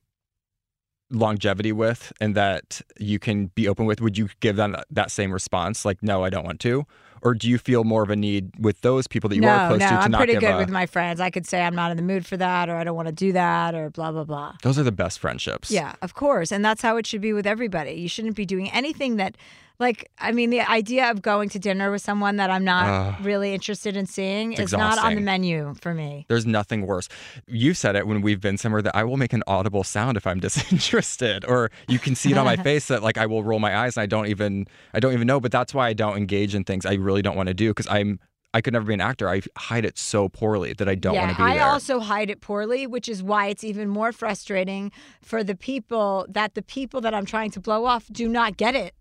[1.11, 5.32] longevity with and that you can be open with, would you give them that same
[5.32, 5.86] response?
[5.86, 6.86] Like, no, I don't want to?
[7.24, 9.67] Or do you feel more of a need with those people that you no, are
[9.67, 11.19] close no, to to I'm pretty good a, with my friends.
[11.19, 13.13] I could say I'm not in the mood for that, or I don't want to
[13.13, 14.55] do that, or blah blah blah.
[14.63, 15.69] Those are the best friendships.
[15.69, 17.93] Yeah, of course, and that's how it should be with everybody.
[17.93, 19.38] You shouldn't be doing anything that,
[19.82, 23.25] like, I mean, the idea of going to dinner with someone that I'm not Ugh.
[23.25, 26.25] really interested in seeing is not on the menu for me.
[26.29, 27.09] There's nothing worse.
[27.47, 30.27] You said it when we've been somewhere that I will make an audible sound if
[30.27, 33.59] I'm disinterested, or you can see it on my face that like I will roll
[33.59, 35.39] my eyes and I don't even I don't even know.
[35.39, 37.88] But that's why I don't engage in things I really don't want to do because
[37.88, 38.19] I'm
[38.53, 39.29] I could never be an actor.
[39.29, 41.65] I hide it so poorly that I don't yeah, want to be I there.
[41.65, 46.53] also hide it poorly, which is why it's even more frustrating for the people that
[46.53, 48.93] the people that I'm trying to blow off do not get it.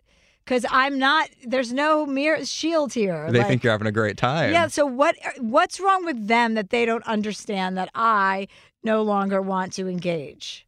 [0.44, 3.30] Because I'm not, there's no mirror shield here.
[3.30, 4.52] they Like- think you're having a great time.
[4.52, 4.66] Yeah.
[4.66, 8.48] So what what's wrong with them that they don't understand that I
[8.82, 10.66] no longer want to engage?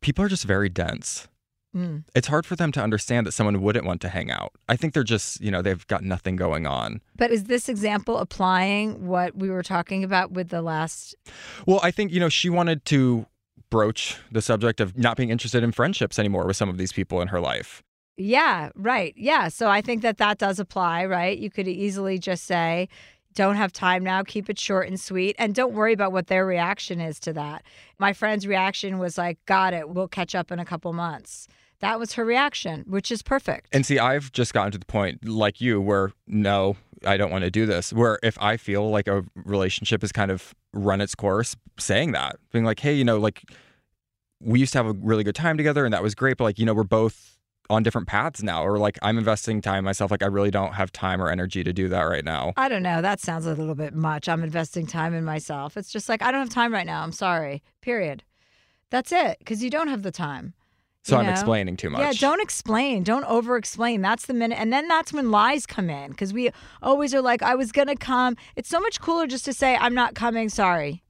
[0.00, 1.28] People are just very dense.
[1.74, 2.04] Mm.
[2.14, 4.52] It's hard for them to understand that someone wouldn't want to hang out.
[4.66, 7.02] I think they're just, you know, they've got nothing going on.
[7.16, 11.14] But is this example applying what we were talking about with the last?
[11.66, 13.26] Well, I think, you know, she wanted to
[13.68, 17.20] broach the subject of not being interested in friendships anymore with some of these people
[17.20, 17.82] in her life.
[18.16, 18.70] Yeah.
[18.74, 19.14] Right.
[19.16, 19.48] Yeah.
[19.48, 21.04] So I think that that does apply.
[21.06, 21.38] Right.
[21.38, 22.88] You could easily just say.
[23.34, 24.22] Don't have time now.
[24.22, 25.36] Keep it short and sweet.
[25.38, 27.64] And don't worry about what their reaction is to that.
[27.98, 29.90] My friend's reaction was like, Got it.
[29.90, 31.46] We'll catch up in a couple months.
[31.80, 33.68] That was her reaction, which is perfect.
[33.74, 37.44] And see, I've just gotten to the point, like you, where no, I don't want
[37.44, 37.92] to do this.
[37.92, 42.36] Where if I feel like a relationship has kind of run its course, saying that,
[42.52, 43.42] being like, hey, you know, like
[44.40, 46.58] we used to have a really good time together and that was great, but like,
[46.58, 47.35] you know, we're both
[47.70, 50.10] on different paths now, or like I'm investing time myself.
[50.10, 52.52] Like I really don't have time or energy to do that right now.
[52.56, 53.02] I don't know.
[53.02, 54.28] That sounds a little bit much.
[54.28, 55.76] I'm investing time in myself.
[55.76, 57.02] It's just like, I don't have time right now.
[57.02, 57.62] I'm sorry.
[57.80, 58.22] Period.
[58.90, 59.38] That's it.
[59.40, 60.54] Because you don't have the time.
[61.02, 62.00] So you I'm explaining too much.
[62.00, 63.04] Yeah, don't explain.
[63.04, 64.02] Don't over explain.
[64.02, 64.58] That's the minute.
[64.58, 66.50] And then that's when lies come in because we
[66.82, 68.36] always are like, I was going to come.
[68.56, 70.48] It's so much cooler just to say, I'm not coming.
[70.48, 71.04] Sorry.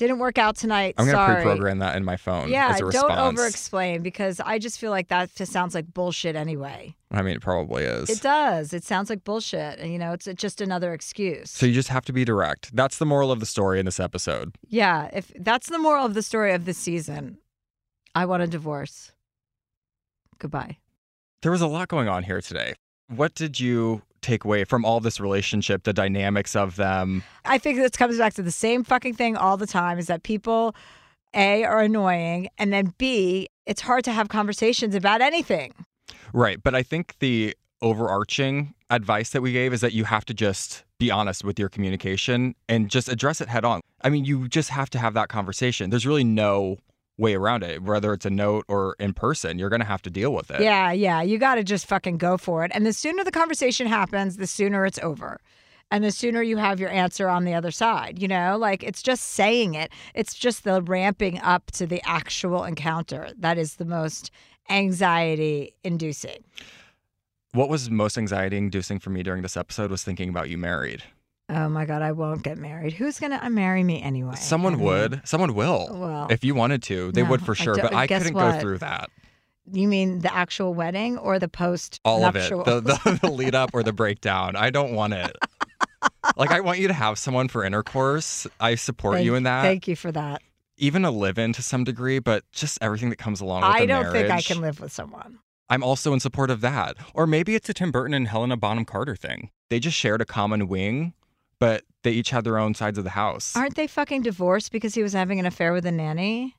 [0.00, 0.94] Didn't work out tonight.
[0.96, 4.58] I'm gonna pre-program that in my phone Yeah, as a don't over explain because I
[4.58, 6.96] just feel like that just sounds like bullshit anyway.
[7.10, 8.08] I mean, it probably is.
[8.08, 8.72] It does.
[8.72, 9.78] It sounds like bullshit.
[9.78, 11.50] And, you know, it's just another excuse.
[11.50, 12.74] So you just have to be direct.
[12.74, 14.54] That's the moral of the story in this episode.
[14.66, 17.36] Yeah, if that's the moral of the story of this season,
[18.14, 19.12] I want a divorce.
[20.38, 20.78] Goodbye.
[21.42, 22.72] There was a lot going on here today.
[23.08, 27.22] What did you take away from all this relationship, the dynamics of them?
[27.44, 30.22] I think this comes back to the same fucking thing all the time is that
[30.22, 30.74] people
[31.34, 35.72] A, are annoying, and then B, it's hard to have conversations about anything.
[36.32, 36.62] Right.
[36.62, 40.84] But I think the overarching advice that we gave is that you have to just
[40.98, 43.80] be honest with your communication and just address it head on.
[44.02, 45.90] I mean, you just have to have that conversation.
[45.90, 46.78] There's really no
[47.20, 49.58] way around it, whether it's a note or in person.
[49.58, 50.62] You're going to have to deal with it.
[50.62, 51.22] Yeah, yeah.
[51.22, 52.72] You got to just fucking go for it.
[52.74, 55.40] And the sooner the conversation happens, the sooner it's over.
[55.92, 59.02] And the sooner you have your answer on the other side, you know, like it's
[59.02, 59.90] just saying it.
[60.14, 64.30] It's just the ramping up to the actual encounter that is the most
[64.68, 66.44] anxiety inducing.
[67.52, 71.02] What was most anxiety inducing for me during this episode was thinking about you married.
[71.52, 72.92] Oh my God, I won't get married.
[72.92, 74.36] Who's going to uh, marry me anyway?
[74.36, 75.20] Someone I mean, would.
[75.24, 75.88] Someone will.
[75.90, 77.74] Well, if you wanted to, they no, would for sure.
[77.74, 78.54] don't- but I couldn't what?
[78.54, 79.10] go through that.
[79.72, 82.50] You mean the actual wedding or the post All of it.
[82.50, 84.56] The, the, the lead up or the breakdown.
[84.56, 85.36] I don't want it.
[86.36, 88.46] like, I want you to have someone for intercourse.
[88.60, 89.62] I support Thank- you in that.
[89.62, 90.42] Thank you for that.
[90.76, 93.86] Even a live in to some degree, but just everything that comes along with I
[93.86, 95.38] don't think I can live with someone.
[95.68, 96.96] I'm also in support of that.
[97.14, 99.50] Or maybe it's a Tim Burton and Helena Bonham Carter thing.
[99.68, 101.12] They just shared a common wing,
[101.60, 103.54] but they each had their own sides of the house.
[103.54, 106.56] Aren't they fucking divorced because he was having an affair with a nanny?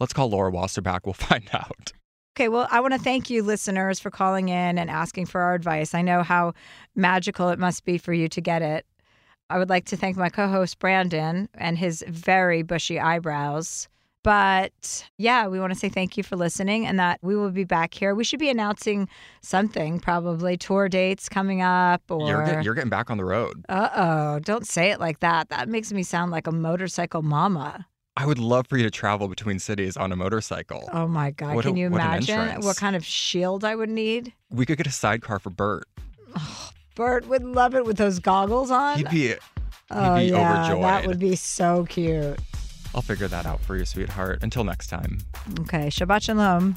[0.00, 1.04] Let's call Laura Wasser back.
[1.04, 1.92] We'll find out.
[2.36, 5.54] Okay, well, I want to thank you, listeners, for calling in and asking for our
[5.54, 5.92] advice.
[5.92, 6.54] I know how
[6.94, 8.86] magical it must be for you to get it.
[9.50, 13.88] I would like to thank my co host, Brandon, and his very bushy eyebrows.
[14.24, 17.64] But yeah, we want to say thank you for listening and that we will be
[17.64, 18.14] back here.
[18.14, 19.08] We should be announcing
[19.42, 22.28] something, probably tour dates coming up or.
[22.28, 23.64] You're, get, you're getting back on the road.
[23.68, 25.48] Uh oh, don't say it like that.
[25.50, 27.86] That makes me sound like a motorcycle mama.
[28.16, 30.88] I would love for you to travel between cities on a motorcycle.
[30.92, 31.54] Oh my God.
[31.54, 32.64] What a- Can you imagine entrance.
[32.64, 34.32] what kind of shield I would need?
[34.50, 35.86] We could get a sidecar for Bert.
[36.96, 38.98] Bert would love it with those goggles on.
[38.98, 39.34] He'd be.
[39.92, 40.82] oh, be yeah, overjoyed.
[40.82, 42.40] That would be so cute.
[42.94, 44.40] I'll figure that out for you, sweetheart.
[44.42, 45.18] Until next time.
[45.60, 46.76] Okay, Shabbat Shalom.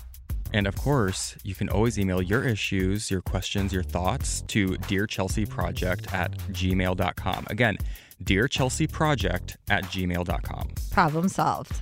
[0.54, 6.14] And of course, you can always email your issues, your questions, your thoughts to dearchelseaproject
[6.14, 7.48] at gmail.com.
[7.50, 7.78] Again,
[8.24, 10.70] dearchelseaproject at gmail.com.
[10.92, 11.82] Problem solved.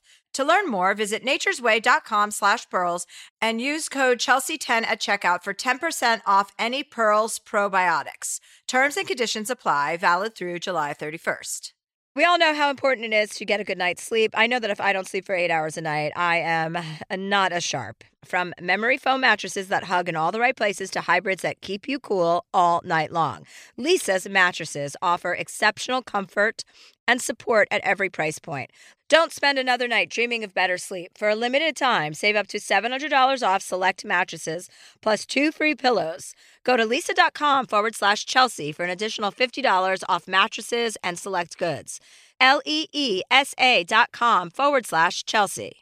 [0.33, 3.05] To learn more, visit naturesway.com slash pearls
[3.41, 8.39] and use code Chelsea10 at checkout for 10% off any Pearls probiotics.
[8.67, 11.73] Terms and conditions apply, valid through July 31st.
[12.15, 14.31] We all know how important it is to get a good night's sleep.
[14.33, 16.77] I know that if I don't sleep for eight hours a night, I am
[17.09, 18.03] not as sharp.
[18.23, 21.87] From memory foam mattresses that hug in all the right places to hybrids that keep
[21.87, 23.45] you cool all night long,
[23.77, 26.63] Leesa's mattresses offer exceptional comfort
[27.07, 28.71] and support at every price point.
[29.09, 31.17] Don't spend another night dreaming of better sleep.
[31.17, 34.69] For a limited time, save up to $700 off select mattresses
[35.01, 36.33] plus two free pillows.
[36.63, 41.99] Go to leesa.com forward slash Chelsea for an additional $50 off mattresses and select goods.
[42.39, 45.81] L E E S A dot com forward slash Chelsea.